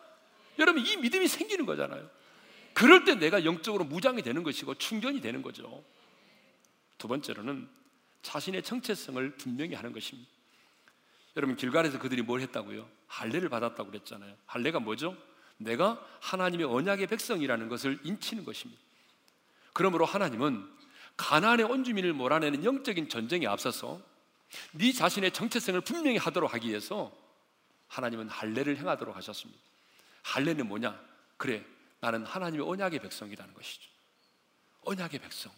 여러분 0.60 0.86
이 0.86 0.97
믿음이 0.97 1.27
생기는 1.27 1.65
거잖아요. 1.65 2.08
그럴 2.73 3.06
때 3.06 3.15
내가 3.15 3.45
영적으로 3.45 3.84
무장이 3.84 4.21
되는 4.21 4.43
것이고 4.43 4.75
충전이 4.75 5.21
되는 5.21 5.41
거죠. 5.41 5.84
두 7.02 7.08
번째로는 7.08 7.68
자신의 8.22 8.62
정체성을 8.62 9.38
분명히 9.38 9.74
하는 9.74 9.92
것입니다. 9.92 10.30
여러분 11.36 11.56
길갈에서 11.56 11.98
그들이 11.98 12.22
뭘 12.22 12.42
했다고요? 12.42 12.88
할례를 13.08 13.50
받았다고 13.50 13.90
그랬잖아요. 13.90 14.36
할례가 14.46 14.80
뭐죠? 14.80 15.18
내가 15.58 16.00
하나님의 16.20 16.68
언약의 16.68 17.08
백성이라는 17.08 17.70
것을 17.70 18.00
인치는 18.04 18.46
것입니다. 18.46 18.80
그러므로 19.74 20.06
하나님은 20.06 20.70
가나안의 21.18 21.66
온주민을 21.66 22.14
몰아내는 22.14 22.64
영적인 22.64 23.10
전쟁에 23.10 23.48
앞서서 23.48 24.00
네 24.74 24.92
자신의 24.92 25.32
정체성을 25.32 25.82
분명히 25.82 26.18
하도록 26.18 26.54
하기 26.54 26.70
위해서 26.70 27.12
하나님은 27.88 28.30
할례를 28.30 28.78
행하도록 28.78 29.16
하셨습니다. 29.16 29.60
할례는 30.22 30.68
뭐냐? 30.68 31.00
그래, 31.38 31.66
나는 32.00 32.26
하나님의 32.26 32.68
언약의 32.68 33.00
백성이라는 33.00 33.56
것이죠. 33.56 33.90
언약의 34.82 35.20
백성. 35.20 35.52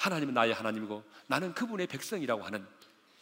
하나님은 0.00 0.32
나의 0.32 0.54
하나님이고 0.54 1.04
나는 1.26 1.52
그분의 1.52 1.86
백성이라고 1.86 2.42
하는 2.42 2.66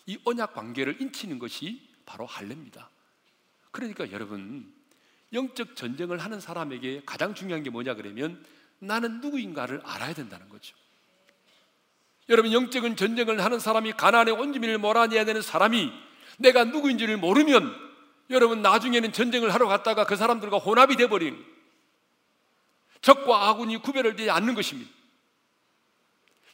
이 0.06 0.16
언약 0.24 0.54
관계를 0.54 1.00
인치는 1.00 1.40
것이 1.40 1.88
바로 2.06 2.24
할례입니다. 2.24 2.88
그러니까 3.72 4.10
여러분 4.12 4.72
영적 5.32 5.74
전쟁을 5.74 6.18
하는 6.18 6.40
사람에게 6.40 7.02
가장 7.04 7.34
중요한 7.34 7.64
게 7.64 7.70
뭐냐 7.70 7.94
그러면 7.94 8.44
나는 8.78 9.20
누구인가를 9.20 9.82
알아야 9.84 10.14
된다는 10.14 10.48
거죠. 10.48 10.76
여러분 12.28 12.52
영적인 12.52 12.94
전쟁을 12.94 13.44
하는 13.44 13.58
사람이 13.58 13.94
가난의 13.94 14.34
온주민을 14.34 14.78
몰아내야 14.78 15.24
되는 15.24 15.42
사람이 15.42 15.92
내가 16.38 16.64
누구인지를 16.64 17.16
모르면 17.16 17.74
여러분 18.30 18.62
나중에는 18.62 19.12
전쟁을 19.12 19.52
하러 19.52 19.66
갔다가 19.66 20.04
그 20.06 20.14
사람들과 20.14 20.58
혼합이 20.58 20.94
돼 20.94 21.08
버린 21.08 21.44
적과 23.00 23.48
아군이 23.48 23.78
구별을 23.78 24.14
되지 24.14 24.30
않는 24.30 24.54
것입니다. 24.54 24.97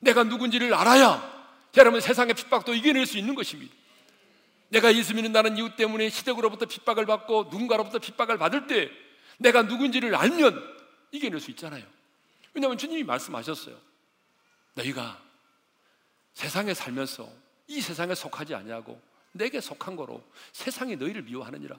내가 0.05 0.23
누군지를 0.25 0.73
알아야 0.75 1.33
여러분 1.77 2.01
세상의 2.01 2.35
핍박도 2.35 2.75
이겨낼 2.75 3.07
수 3.07 3.19
있는 3.19 3.35
것입니다. 3.35 3.75
내가 4.69 4.95
예수 4.95 5.15
믿는 5.15 5.33
나는 5.33 5.57
이유 5.57 5.75
때문에 5.77 6.09
시댁으로부터 6.11 6.67
핍박을 6.67 7.07
받고 7.07 7.45
누군가로부터 7.51 7.99
핍박을 7.99 8.39
받을 8.39 8.67
때 8.67 8.91
내가 9.39 9.63
누군지를 9.63 10.15
알면 10.15 10.63
이겨낼 11.11 11.41
수 11.41 11.51
있잖아요. 11.51 11.85
왜냐하면 12.53 12.79
주님이 12.79 13.03
말씀하셨어요. 13.05 13.77
너희가 14.75 15.21
세상에 16.35 16.75
살면서 16.75 17.29
이 17.67 17.81
세상에 17.81 18.15
속하지 18.15 18.55
아니하고 18.55 19.01
내게 19.33 19.61
속한 19.61 19.97
거로 19.97 20.23
세상이 20.53 20.97
너희를 20.97 21.23
미워하느니라. 21.23 21.77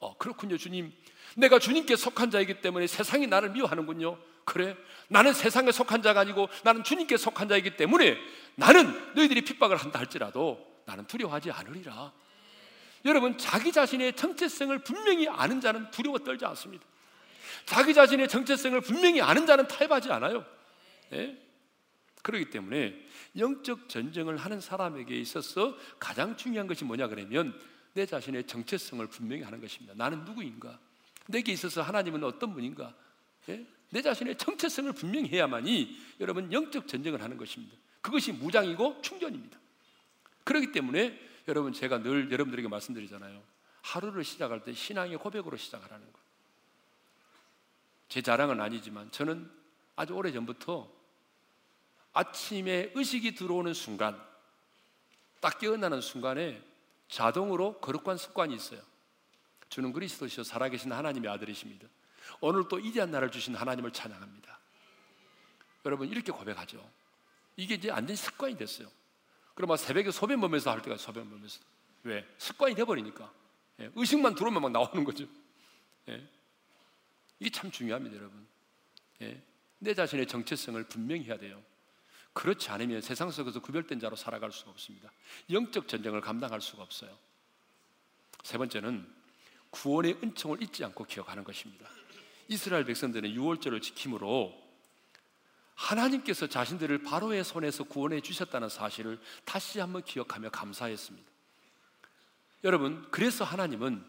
어, 0.00 0.16
그렇군요, 0.16 0.56
주님. 0.56 0.92
내가 1.36 1.58
주님께 1.58 1.96
속한 1.96 2.30
자이기 2.30 2.60
때문에 2.60 2.86
세상이 2.86 3.26
나를 3.26 3.50
미워하는군요. 3.50 4.18
그래? 4.44 4.76
나는 5.08 5.32
세상에 5.32 5.72
속한 5.72 6.02
자가 6.02 6.20
아니고 6.20 6.48
나는 6.64 6.82
주님께 6.82 7.16
속한 7.16 7.48
자이기 7.48 7.76
때문에 7.76 8.16
나는 8.54 9.14
너희들이 9.14 9.42
핍박을 9.42 9.76
한다 9.76 9.98
할지라도 9.98 10.66
나는 10.86 11.06
두려워하지 11.06 11.50
않으리라. 11.50 12.12
여러분, 13.04 13.38
자기 13.38 13.70
자신의 13.70 14.16
정체성을 14.16 14.76
분명히 14.80 15.28
아는 15.28 15.60
자는 15.60 15.90
두려워 15.90 16.18
떨지 16.18 16.44
않습니다. 16.46 16.84
자기 17.66 17.94
자신의 17.94 18.28
정체성을 18.28 18.80
분명히 18.80 19.20
아는 19.20 19.46
자는 19.46 19.68
타협하지 19.68 20.10
않아요. 20.10 20.44
네? 21.10 21.38
그렇기 22.22 22.50
때문에 22.50 22.94
영적 23.36 23.88
전쟁을 23.88 24.36
하는 24.36 24.60
사람에게 24.60 25.14
있어서 25.20 25.76
가장 25.98 26.36
중요한 26.36 26.66
것이 26.66 26.84
뭐냐 26.84 27.08
그러면 27.08 27.58
내 27.98 28.06
자신의 28.06 28.46
정체성을 28.46 29.04
분명히 29.08 29.42
하는 29.42 29.60
것입니다. 29.60 29.92
나는 29.96 30.24
누구인가? 30.24 30.78
내게 31.26 31.50
있어서 31.50 31.82
하나님은 31.82 32.22
어떤 32.22 32.54
분인가? 32.54 32.94
예? 33.48 33.66
내 33.90 34.00
자신의 34.00 34.38
정체성을 34.38 34.92
분명히 34.92 35.28
해야만이 35.28 35.98
여러분 36.20 36.52
영적 36.52 36.86
전쟁을 36.86 37.20
하는 37.20 37.36
것입니다. 37.36 37.76
그것이 38.00 38.30
무장이고 38.30 39.02
충전입니다. 39.02 39.58
그렇기 40.44 40.70
때문에 40.70 41.18
여러분 41.48 41.72
제가 41.72 42.00
늘 42.00 42.30
여러분들에게 42.30 42.68
말씀드리잖아요. 42.68 43.42
하루를 43.82 44.22
시작할 44.22 44.62
때 44.62 44.72
신앙의 44.72 45.16
고백으로 45.16 45.56
시작하라는 45.56 46.06
것. 46.12 46.20
제 48.08 48.22
자랑은 48.22 48.60
아니지만 48.60 49.10
저는 49.10 49.50
아주 49.96 50.12
오래 50.12 50.30
전부터 50.30 50.88
아침에 52.12 52.92
의식이 52.94 53.34
들어오는 53.34 53.74
순간, 53.74 54.16
딱 55.40 55.58
깨어나는 55.58 56.00
순간에 56.00 56.67
자동으로 57.08 57.80
거룩한 57.80 58.16
습관이 58.16 58.54
있어요. 58.54 58.80
주는 59.68 59.92
그리스도시요 59.92 60.44
살아계신 60.44 60.92
하나님의 60.92 61.30
아들이십니다. 61.30 61.88
오늘 62.40 62.68
또 62.68 62.78
이대한 62.78 63.10
날을 63.10 63.30
주신 63.30 63.54
하나님을 63.54 63.92
찬양합니다. 63.92 64.58
여러분 65.84 66.08
이렇게 66.08 66.32
고백하죠. 66.32 66.88
이게 67.56 67.74
이제 67.74 67.90
완전 67.90 68.16
습관이 68.16 68.56
됐어요. 68.56 68.88
막 69.66 69.76
새벽에 69.76 70.10
소변 70.12 70.40
보면서 70.40 70.70
할 70.70 70.80
때가 70.82 70.96
소변 70.96 71.28
보면서 71.28 71.60
왜 72.04 72.24
습관이 72.38 72.76
돼버리니까 72.76 73.32
예, 73.80 73.90
의식만 73.94 74.34
들어오면 74.34 74.62
막 74.62 74.72
나오는 74.72 75.04
거죠. 75.04 75.26
예. 76.08 76.28
이게 77.40 77.50
참 77.50 77.70
중요합니다, 77.70 78.16
여러분. 78.16 78.46
예. 79.22 79.40
내 79.78 79.94
자신의 79.94 80.26
정체성을 80.26 80.82
분명히 80.84 81.24
해야 81.24 81.38
돼요. 81.38 81.62
그렇지 82.38 82.70
않으면 82.70 83.00
세상 83.00 83.32
속에서 83.32 83.58
구별된 83.58 83.98
자로 83.98 84.14
살아갈 84.14 84.52
수가 84.52 84.70
없습니다. 84.70 85.10
영적 85.50 85.88
전쟁을 85.88 86.20
감당할 86.20 86.60
수가 86.60 86.84
없어요. 86.84 87.10
세 88.44 88.56
번째는 88.56 89.12
구원의 89.70 90.18
은총을 90.22 90.62
잊지 90.62 90.84
않고 90.84 91.02
기억하는 91.06 91.42
것입니다. 91.42 91.90
이스라엘 92.46 92.84
백성들은 92.84 93.32
유월절을 93.32 93.80
지킴으로 93.80 94.56
하나님께서 95.74 96.46
자신들을 96.46 97.02
바로의 97.02 97.42
손에서 97.42 97.82
구원해 97.82 98.20
주셨다는 98.20 98.68
사실을 98.68 99.20
다시 99.44 99.80
한번 99.80 100.04
기억하며 100.04 100.50
감사했습니다. 100.50 101.28
여러분, 102.62 103.04
그래서 103.10 103.42
하나님은 103.42 104.04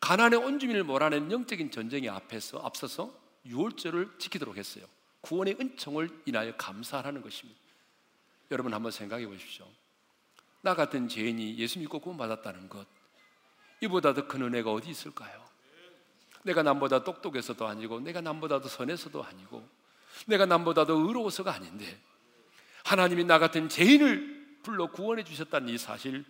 가난의 0.00 0.38
온주민을 0.38 0.84
몰아낸 0.84 1.32
영적인 1.32 1.70
전쟁의 1.70 2.10
앞에서 2.10 2.58
앞서서 2.58 3.18
유월절을 3.46 4.18
지키도록 4.18 4.58
했어요. 4.58 4.84
구원의 5.24 5.56
은총을 5.58 6.22
인하여 6.26 6.54
감사하는 6.56 7.22
것입니다. 7.22 7.58
여러분 8.50 8.74
한번 8.74 8.92
생각해 8.92 9.26
보십시오. 9.26 9.66
나 10.60 10.74
같은 10.74 11.08
죄인이 11.08 11.56
예수 11.58 11.78
믿고 11.78 11.98
구원받았다는 11.98 12.68
것, 12.68 12.86
이보다 13.80 14.12
더 14.14 14.26
큰 14.28 14.42
은혜가 14.42 14.70
어디 14.70 14.90
있을까요? 14.90 15.42
내가 16.42 16.62
남보다 16.62 17.04
똑똑해서도 17.04 17.66
아니고, 17.66 18.00
내가 18.00 18.20
남보다 18.20 18.60
더 18.60 18.68
선해서도 18.68 19.24
아니고, 19.24 19.66
내가 20.26 20.44
남보다 20.44 20.84
더 20.84 20.92
의로워서가 20.92 21.54
아닌데, 21.54 21.98
하나님이 22.84 23.24
나 23.24 23.38
같은 23.38 23.70
죄인을 23.70 24.58
불러 24.62 24.90
구원해 24.90 25.24
주셨다는 25.24 25.70
이 25.70 25.78
사실, 25.78 26.24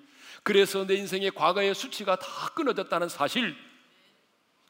그래서 0.45 0.87
내 0.87 0.95
인생의 0.95 1.33
과거의 1.33 1.75
수치가 1.75 2.17
다 2.17 2.27
끊어졌다는 2.55 3.09
사실, 3.09 3.57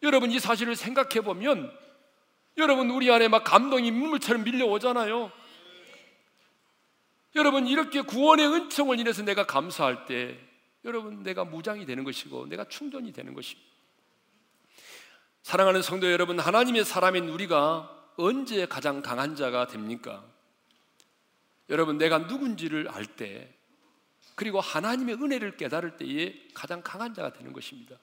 여러분 0.03 0.31
이 0.31 0.39
사실을 0.39 0.77
생각해 0.77 1.20
보면 1.20 1.84
여러분 2.57 2.90
우리 2.90 3.11
안에 3.11 3.28
막 3.28 3.44
감동이 3.44 3.90
물처럼 3.90 4.44
밀려오잖아요. 4.44 5.32
여러분 7.36 7.66
이렇게 7.66 8.00
구원의 8.00 8.46
은총을 8.46 9.00
인해서 9.00 9.22
내가 9.22 9.44
감사할 9.44 10.07
때 10.07 10.38
여러분 10.84 11.22
내가 11.22 11.44
무장이 11.44 11.84
되는 11.84 12.05
것이고 12.05 12.46
내가 12.46 12.64
충전이 12.68 13.12
되는 13.12 13.34
것입니다. 13.34 13.68
사랑하는 15.42 15.82
성도 15.82 16.11
여러분 16.11 16.38
하나님의 16.38 16.84
사람인 16.84 17.28
우리가 17.28 17.90
언제 18.16 18.66
가장 18.66 19.02
강한 19.02 19.34
자가 19.34 19.66
됩니까? 19.66 20.24
여러분 21.70 21.98
내가 21.98 22.18
누군지를 22.18 22.88
알 22.88 23.05
때 23.05 23.52
그리고 24.34 24.61
하나님의 24.61 25.16
은혜를 25.16 25.57
깨달을 25.57 25.96
때에 25.96 26.48
가장 26.55 26.82
강한 26.82 27.14
자가 27.14 27.32
되는 27.32 27.52
것입니다. 27.52 27.96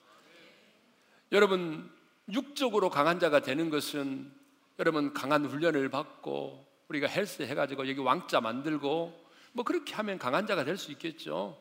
여러분 1.31 1.91
육적으로 2.29 2.89
강한 2.89 3.19
자가 3.19 3.41
되는 3.41 3.69
것은 3.69 4.31
여러분 4.79 5.13
강한 5.13 5.45
훈련을 5.45 5.89
받고 5.89 6.65
우리가 6.87 7.07
헬스 7.07 7.43
해가지고 7.43 7.87
여기 7.87 7.99
왕자 7.99 8.41
만들고 8.41 9.21
뭐 9.53 9.65
그렇게 9.65 9.93
하면 9.95 10.17
강한 10.17 10.47
자가 10.47 10.63
될 10.63 10.77
수 10.77 10.91
있겠죠. 10.91 11.57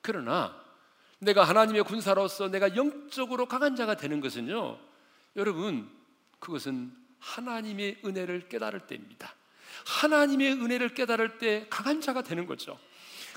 그러나 0.00 0.54
내가 1.18 1.44
하나님의 1.44 1.84
군사로서 1.84 2.48
내가 2.48 2.76
영적으로 2.76 3.46
강한 3.46 3.74
자가 3.74 3.96
되는 3.96 4.20
것은요, 4.20 4.78
여러분 5.36 5.90
그것은 6.38 6.92
하나님의 7.18 7.98
은혜를 8.04 8.48
깨달을 8.48 8.86
때입니다. 8.86 9.34
하나님의 9.84 10.52
은혜를 10.52 10.94
깨달을 10.94 11.38
때 11.38 11.66
강한 11.70 12.00
자가 12.00 12.22
되는 12.22 12.46
거죠. 12.46 12.78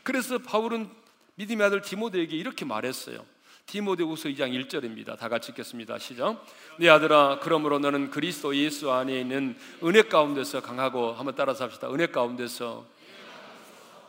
그래서 0.03 0.38
바울은 0.38 0.89
믿음의 1.36 1.65
아들 1.65 1.82
디모데에게 1.82 2.36
이렇게 2.36 2.65
말했어요. 2.65 3.26
디모데후서 3.72 4.28
2장 4.28 4.51
1절입니다. 4.51 5.17
다 5.17 5.30
같이 5.30 5.51
읽겠습니다. 5.51 5.97
시작. 5.97 6.45
내 6.78 6.89
아들아, 6.89 7.39
그러므로 7.41 7.80
너는 7.80 8.11
그리스도 8.11 8.53
예수 8.53 8.91
안에 8.91 9.22
있는 9.22 9.57
은혜 9.82 10.01
가운데서 10.01 10.61
강하고 10.61 11.13
한번 11.13 11.36
따라서 11.36 11.63
합시다. 11.63 11.89
은혜 11.89 12.07
가운데서 12.07 12.86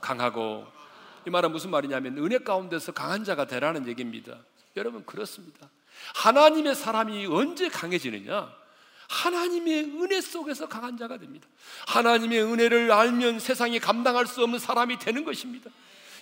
강하고 0.01 0.67
이 1.29 1.31
말은 1.31 1.53
무슨 1.53 1.71
말이냐면 1.71 2.19
은혜 2.19 2.39
가운데서 2.39 2.91
강한 2.91 3.23
자가 3.23 3.47
되라는 3.47 3.87
얘기입니다. 3.87 4.37
여러분 4.77 5.07
그렇습니다. 5.07 5.71
하나님의 6.17 6.75
사람이 6.75 7.27
언제 7.27 7.69
강해지느냐? 7.69 8.53
하나님의 9.09 9.85
은혜 10.03 10.21
속에서 10.21 10.67
강한 10.67 10.97
자가 10.97 11.19
됩니다. 11.19 11.47
하나님의 11.87 12.43
은혜를 12.43 12.91
알면 12.91 13.39
세상이 13.39 13.79
감당할 13.79 14.27
수 14.27 14.43
없는 14.43 14.59
사람이 14.59 14.99
되는 14.99 15.25
것입니다. 15.25 15.71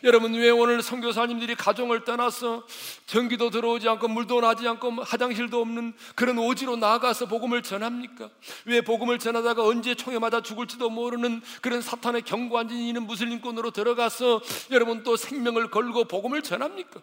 여러분 0.02 0.32
왜 0.34 0.48
오늘 0.50 0.82
선교사님들이 0.82 1.54
가정을 1.54 2.04
떠나서 2.04 2.66
전기도 3.06 3.50
들어오지 3.50 3.88
않고 3.88 4.08
물도 4.08 4.40
나지 4.40 4.66
않고 4.66 5.02
화장실도 5.02 5.60
없는 5.60 5.92
그런 6.14 6.38
오지로 6.38 6.76
나아가서 6.76 7.26
복음을 7.26 7.62
전합니까? 7.62 8.30
왜 8.64 8.80
복음을 8.80 9.18
전하다가 9.18 9.64
언제 9.64 9.94
총에 9.94 10.18
맞아 10.18 10.40
죽을지도 10.40 10.88
모르는 10.88 11.42
그런 11.60 11.82
사탄의 11.82 12.22
경고한 12.22 12.68
지는 12.68 13.06
무슬림권으로 13.06 13.72
들어가서 13.72 14.40
여러분 14.70 15.02
또 15.02 15.16
생명을 15.16 15.70
걸고 15.70 16.04
복음을 16.04 16.42
전합니까? 16.42 17.02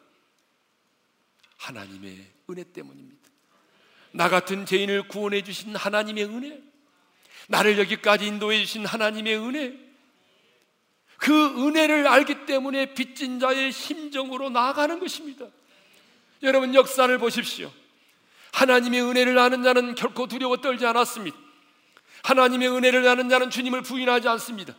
하나님의 1.58 2.26
은혜 2.50 2.64
때문입니다. 2.64 3.18
나 4.12 4.30
같은 4.30 4.66
죄인을 4.66 5.08
구원해 5.08 5.44
주신 5.44 5.76
하나님의 5.76 6.26
은혜, 6.26 6.60
나를 7.48 7.78
여기까지 7.78 8.26
인도해 8.26 8.60
주신 8.60 8.86
하나님의 8.86 9.38
은혜, 9.38 9.87
그 11.18 11.68
은혜를 11.68 12.08
알기 12.08 12.46
때문에 12.46 12.94
빚진 12.94 13.40
자의 13.40 13.72
심정으로 13.72 14.50
나아가는 14.50 15.00
것입니다. 15.00 15.46
여러분 16.44 16.76
역사를 16.76 17.16
보십시오. 17.18 17.72
하나님의 18.54 19.02
은혜를 19.02 19.38
아는 19.38 19.64
자는 19.64 19.96
결코 19.96 20.28
두려워 20.28 20.58
떨지 20.58 20.86
않았습니다. 20.86 21.38
하나님의 22.24 22.70
은혜를 22.70 23.08
아는 23.08 23.30
자는 23.30 23.50
주님을 23.50 23.82
부인하지 23.82 24.28
않습니다. 24.30 24.76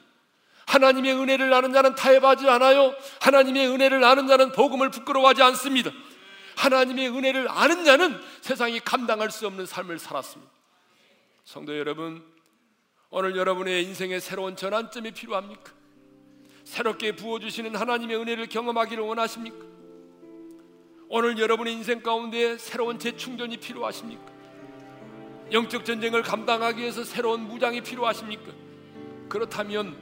하나님의 0.67 1.15
은혜를 1.15 1.53
아는 1.53 1.73
자는 1.73 1.95
타협하지 1.95 2.49
않아요. 2.49 2.95
하나님의 3.21 3.69
은혜를 3.69 4.05
아는 4.05 4.27
자는 4.27 4.53
복음을 4.53 4.91
부끄러워하지 4.91 5.43
않습니다. 5.43 5.91
하나님의 6.57 7.09
은혜를 7.09 7.49
아는 7.49 7.85
자는 7.85 8.21
세상이 8.43 8.81
감당할 8.81 9.31
수 9.31 9.47
없는 9.47 9.65
삶을 9.65 9.99
살았습니다. 9.99 10.53
성도 11.45 11.79
여러분, 11.79 12.23
오늘 13.11 13.37
여러분의 13.37 13.85
인생에 13.85 14.21
새로운 14.21 14.57
전환점이 14.57 15.13
필요합니까? 15.13 15.78
새롭게 16.69 17.13
부어주시는 17.13 17.75
하나님의 17.75 18.19
은혜를 18.19 18.47
경험하기를 18.47 19.03
원하십니까? 19.03 19.65
오늘 21.09 21.39
여러분의 21.39 21.73
인생 21.73 22.03
가운데 22.03 22.59
새로운 22.59 22.99
재충전이 22.99 23.57
필요하십니까? 23.57 24.23
영적 25.51 25.87
전쟁을 25.87 26.23
감당하기 26.23 26.83
위해서 26.83 27.03
새로운 27.05 27.49
무장이 27.49 27.81
필요하십니까? 27.81 28.53
그렇다면 29.31 29.97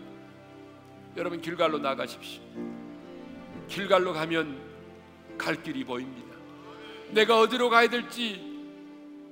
여러분 1.17 1.41
길갈로 1.41 1.79
나가십시오. 1.79 2.43
길갈로 3.69 4.13
가면 4.13 4.59
갈 5.39 5.63
길이 5.63 5.85
보입니다. 5.85 6.37
내가 7.11 7.39
어디로 7.39 7.71
가야 7.71 7.89
될지 7.89 8.45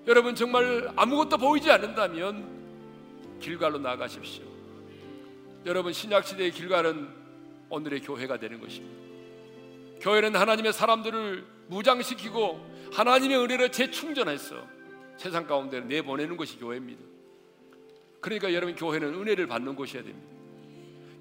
여러분 0.07 0.37
정말 0.37 0.89
아무것도 0.95 1.37
보이지 1.39 1.69
않는다면 1.69 3.39
길갈로 3.41 3.79
나가십시오. 3.79 4.45
여러분 5.67 5.93
신약 5.93 6.25
시대의 6.25 6.53
길갈은 6.53 7.24
오늘의 7.69 8.01
교회가 8.01 8.39
되는 8.39 8.61
것입니다. 8.61 9.05
교회는 10.01 10.37
하나님의 10.37 10.73
사람들을 10.73 11.47
무장시키고 11.69 12.75
하나님의 12.93 13.39
은혜를 13.39 13.73
재충전해서 13.73 14.57
세상 15.17 15.47
가운데 15.47 15.81
내보내는 15.81 16.37
것이 16.37 16.59
교회입니다. 16.59 17.03
그러니까 18.21 18.53
여러분 18.53 18.75
교회는 18.75 19.15
은혜를 19.15 19.47
받는 19.47 19.75
곳이어야 19.75 20.05
됩니다. 20.05 20.29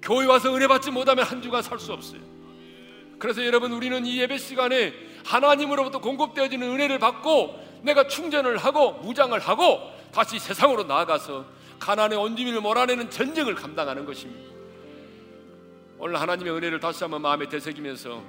교회 0.02 0.26
와서 0.26 0.54
은혜 0.54 0.66
받지 0.66 0.90
못하면 0.90 1.24
한 1.24 1.40
주간 1.40 1.62
살 1.62 1.78
수 1.78 1.92
없어요. 1.92 2.20
그래서 3.18 3.44
여러분 3.46 3.72
우리는 3.72 4.04
이 4.04 4.20
예배 4.20 4.38
시간에 4.38 4.92
하나님으로부터 5.24 6.00
공급되어지는 6.00 6.68
은혜를 6.68 6.98
받고 6.98 7.58
내가 7.82 8.06
충전을 8.06 8.58
하고 8.58 8.92
무장을 8.92 9.38
하고 9.38 9.80
다시 10.12 10.38
세상으로 10.38 10.84
나아가서 10.84 11.46
가난의 11.78 12.18
온주민을 12.18 12.60
몰아내는 12.60 13.10
전쟁을 13.10 13.54
감당하는 13.54 14.04
것입니다. 14.04 14.53
오늘 16.06 16.20
하나님의 16.20 16.52
은혜를 16.52 16.80
다시 16.80 17.02
한번 17.02 17.22
마음에 17.22 17.48
되새기면서 17.48 18.22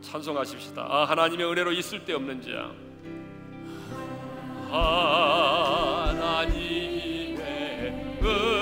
찬송하십시다. 0.00 0.80
아, 0.80 1.04
하나님의 1.04 1.44
은혜로 1.44 1.72
있을 1.72 2.02
데 2.02 2.14
없는 2.14 2.40
자. 2.40 2.72
하나님의 6.08 6.56
은혜 8.22 8.57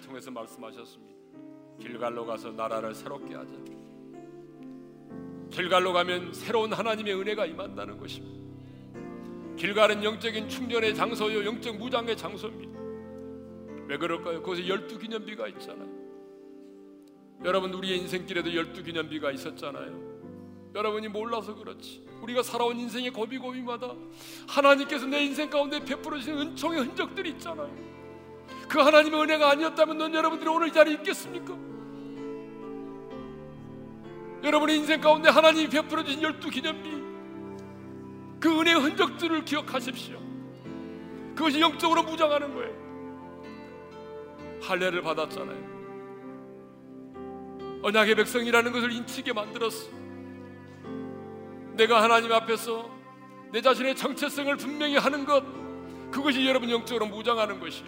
사무엘을 0.00 0.02
통해서 0.02 0.30
말씀하셨습니다. 0.30 1.14
길갈로 1.78 2.26
가서 2.26 2.50
나라를 2.50 2.94
새롭게 2.94 3.34
하자. 3.34 3.52
길갈로 5.50 5.92
가면 5.92 6.32
새로운 6.32 6.72
하나님의 6.72 7.14
은혜가 7.14 7.46
임한다는 7.46 7.98
것입니다. 7.98 8.40
길가는 9.56 10.02
영적인 10.02 10.48
충전의 10.48 10.94
장소요 10.94 11.44
영적 11.44 11.76
무장의 11.76 12.16
장소입니다. 12.16 12.80
왜 13.86 13.98
그럴까요? 13.98 14.42
거기서 14.42 14.68
열두 14.68 14.98
기념비가 14.98 15.48
있잖아요. 15.48 15.88
여러분 17.44 17.72
우리의 17.74 17.98
인생길에도 17.98 18.54
열두 18.54 18.82
기념비가 18.82 19.30
있었잖아요. 19.32 20.10
여러분이 20.74 21.08
몰라서 21.08 21.54
그렇지. 21.54 22.06
우리가 22.22 22.42
살아온 22.42 22.78
인생의 22.78 23.10
고비고비마다 23.10 23.94
하나님께서 24.46 25.06
내 25.06 25.24
인생 25.24 25.50
가운데 25.50 25.84
베풀어 25.84 26.18
주신 26.18 26.38
은총의 26.38 26.80
흔적들이 26.80 27.30
있잖아요. 27.30 27.99
그 28.70 28.78
하나님의 28.78 29.20
은혜가 29.20 29.50
아니었다면 29.50 29.98
넌 29.98 30.14
여러분들이 30.14 30.48
오늘 30.48 30.68
이 30.68 30.72
자리에 30.72 30.94
있겠습니까? 30.94 31.58
여러분의 34.44 34.76
인생 34.76 35.00
가운데 35.00 35.28
하나님이 35.28 35.68
베풀어 35.68 36.04
주신 36.04 36.22
열두 36.22 36.48
기념비 36.48 36.88
그 38.38 38.60
은혜의 38.60 38.76
흔적들을 38.80 39.44
기억하십시오. 39.44 40.20
그것이 41.34 41.60
영적으로 41.60 42.04
무장하는 42.04 42.54
거예요. 42.54 42.70
할례를 44.62 45.02
받았잖아요. 45.02 45.80
언약의 47.82 48.14
백성이라는 48.14 48.70
것을 48.70 48.92
인치게 48.92 49.32
만들었어. 49.32 49.90
내가 51.72 52.04
하나님 52.04 52.30
앞에서 52.32 52.88
내 53.50 53.60
자신의 53.60 53.96
정체성을 53.96 54.56
분명히 54.58 54.96
하는 54.96 55.24
것, 55.24 55.42
그것이 56.12 56.46
여러분 56.46 56.70
영적으로 56.70 57.06
무장하는 57.06 57.58
것이 57.58 57.82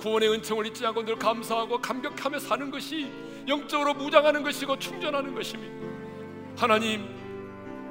구원의 0.00 0.30
은총을 0.30 0.66
잊지 0.66 0.84
않고 0.86 1.04
늘 1.04 1.16
감사하고 1.16 1.78
감격하며 1.78 2.38
사는 2.38 2.70
것이 2.70 3.12
영적으로 3.46 3.94
무장하는 3.94 4.42
것이고 4.42 4.78
충전하는 4.78 5.34
것입니다. 5.34 5.74
하나님, 6.56 7.06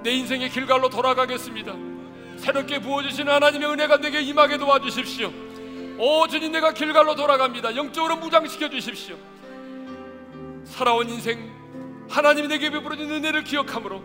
내 0.02 0.12
인생의 0.12 0.50
길갈로 0.50 0.90
돌아가겠습니다. 0.90 1.76
새롭게 2.38 2.80
부어주신 2.80 3.30
하나님의 3.30 3.70
은혜가 3.70 3.98
내게 3.98 4.22
임하게 4.22 4.58
도와주십시오. 4.58 5.32
오 6.00 6.28
주님 6.28 6.52
내가 6.52 6.74
길갈로 6.74 7.16
돌아갑니다. 7.16 7.76
영적으로 7.76 8.16
무장시켜 8.16 8.70
주십시오. 8.70 9.16
살아온 10.64 11.10
인생 11.10 11.52
하나님이 12.10 12.48
내게 12.48 12.70
베풀어준 12.70 13.12
은혜를 13.12 13.44
기억함으로 13.44 14.02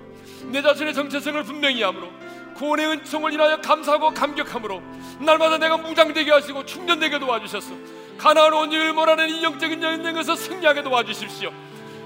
내 0.50 0.60
자신의 0.60 0.92
정체성을 0.92 1.42
분명히 1.44 1.82
함으로 1.82 2.10
구원의 2.54 2.86
은총을 2.86 3.32
인하여 3.32 3.60
감사하고 3.60 4.14
감격함으로 4.14 4.82
날마다 5.20 5.58
내가 5.58 5.76
무장되게 5.76 6.30
하시고 6.30 6.64
충전되게 6.64 7.18
도와주셨어. 7.18 7.74
가나안 8.18 8.52
온 8.52 8.72
일몰하는 8.72 9.28
이 9.28 9.42
영적인 9.42 9.82
여행에서 9.82 10.36
승리하게 10.36 10.82
도와주십시오. 10.82 11.52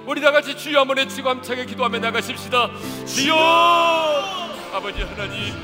우리 0.07 0.21
다 0.21 0.31
같이 0.33 0.57
주여 0.57 0.81
한번 0.81 0.97
외치고 0.97 1.29
함차게 1.29 1.67
기도하며 1.67 1.99
나가십시다. 1.99 2.71
주여 3.07 3.35
아버지 4.73 5.03
하나님 5.03 5.55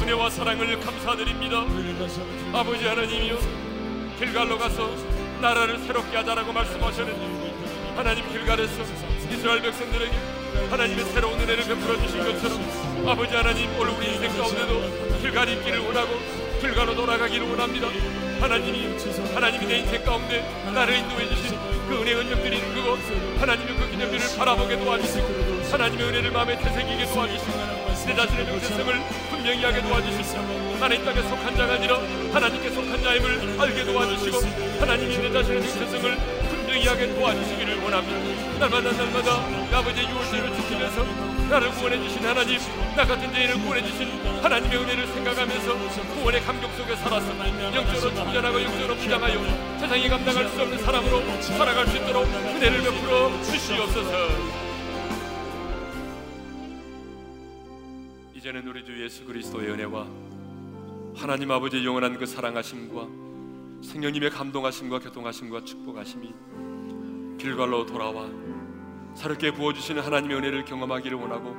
은혜와 0.00 0.30
사랑을 0.30 0.80
감사드립니다. 0.80 1.64
아버지 2.52 2.86
하나님이여 2.86 3.38
길갈로 4.18 4.58
가서 4.58 4.90
나라를 5.40 5.78
새롭게 5.78 6.16
하자라고 6.18 6.52
말씀하셨는데 6.52 7.94
하나님 7.96 8.28
길갈에서 8.28 8.82
이스라엘 9.30 9.62
백성들에게 9.62 10.39
하나님의 10.70 11.04
새로운 11.06 11.40
은혜를 11.40 11.64
베풀어 11.64 12.00
주신 12.00 12.18
것처럼 12.24 13.08
아버지 13.08 13.34
하나님 13.34 13.70
오늘 13.78 13.92
우리 13.94 14.14
인생 14.14 14.36
가운데도 14.36 15.18
길갈 15.20 15.48
있기를 15.48 15.78
원하고 15.80 16.18
길갈로 16.60 16.94
돌아가기를 16.94 17.48
원합니다. 17.48 17.88
하나님이 18.40 18.96
하나님이 19.34 19.66
내 19.66 19.78
인생 19.78 20.04
가운데 20.04 20.40
나를 20.72 20.96
인도해 20.96 21.28
주신 21.28 21.58
그 21.88 22.00
은혜 22.00 22.12
있는 22.12 22.74
그곳 22.74 22.98
하나님의 23.38 23.76
그 23.76 23.90
기념비를 23.90 24.36
바라보게 24.38 24.78
도와주시고 24.78 25.62
하나님의 25.72 26.06
은혜를 26.06 26.30
마음에 26.30 26.56
되새기게 26.58 27.06
도와주시고 27.06 27.52
내 28.06 28.16
자신의 28.16 28.46
정체성을 28.46 28.94
분명히 29.30 29.62
하게 29.64 29.82
도와주시고 29.82 30.78
나는 30.80 31.00
이 31.00 31.04
땅에 31.04 31.22
속한 31.22 31.56
자가 31.56 31.74
아니라 31.74 31.98
하나님께 32.32 32.70
속한 32.70 33.02
자임을 33.02 33.60
알게 33.60 33.84
도와주시고 33.84 34.38
하나님이 34.80 35.18
내 35.18 35.32
자신의 35.32 35.62
정체성을 35.62 36.39
분명히 36.70 36.86
하게 36.86 37.14
도와주시기를 37.14 37.82
원합니다 37.82 38.58
날마다 38.60 38.92
날마다 38.92 39.76
아버지의 39.76 40.08
유월절을 40.08 40.54
지키면서 40.54 41.04
나를 41.48 41.68
구원해 41.72 42.00
주신 42.00 42.24
하나님, 42.24 42.58
나 42.94 43.04
같은 43.04 43.32
죄인을 43.32 43.54
구원해 43.60 43.82
주신 43.82 44.06
하나님의 44.40 44.78
은혜를 44.78 45.06
생각하면서 45.08 46.14
구원의 46.14 46.40
감격 46.42 46.72
속에 46.74 46.94
살아서 46.94 47.26
영적으로 47.74 48.14
충전하고 48.14 48.62
영적으로 48.62 48.94
부장하여 48.94 49.78
세상이 49.80 50.08
감당할 50.08 50.48
수 50.48 50.62
없는 50.62 50.78
사람으로 50.78 51.42
살아갈 51.42 51.86
수 51.88 51.96
있도록 51.96 52.24
은혜를 52.26 52.82
베풀어 52.82 53.42
주시옵소서. 53.42 54.28
이제는 58.36 58.68
우리 58.68 58.84
주 58.84 59.02
예수 59.02 59.24
그리스도의 59.24 59.70
은혜와 59.70 60.06
하나님 61.16 61.50
아버지의 61.50 61.84
영원한 61.84 62.16
그 62.16 62.26
사랑하심과 62.26 63.29
성령님의 63.82 64.30
감동하심과 64.30 64.98
교통하심과 65.00 65.64
축복하심이 65.64 66.32
길갈로 67.38 67.86
돌아와 67.86 68.26
새롭게 69.14 69.52
부어주시는 69.52 70.02
하나님의 70.02 70.36
은혜를 70.36 70.64
경험하기를 70.64 71.16
원하고 71.18 71.56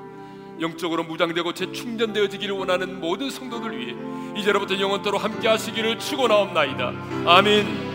영적으로 0.59 1.03
무장되고 1.03 1.53
재충전되어지기를 1.53 2.55
원하는 2.55 2.99
모든 2.99 3.29
성도들 3.29 3.77
위해 3.77 3.95
이제로부터 4.37 4.79
영원토로 4.79 5.17
함께 5.17 5.47
하시기를 5.47 5.97
축원하옵나이다. 5.99 6.93
아멘. 7.25 7.90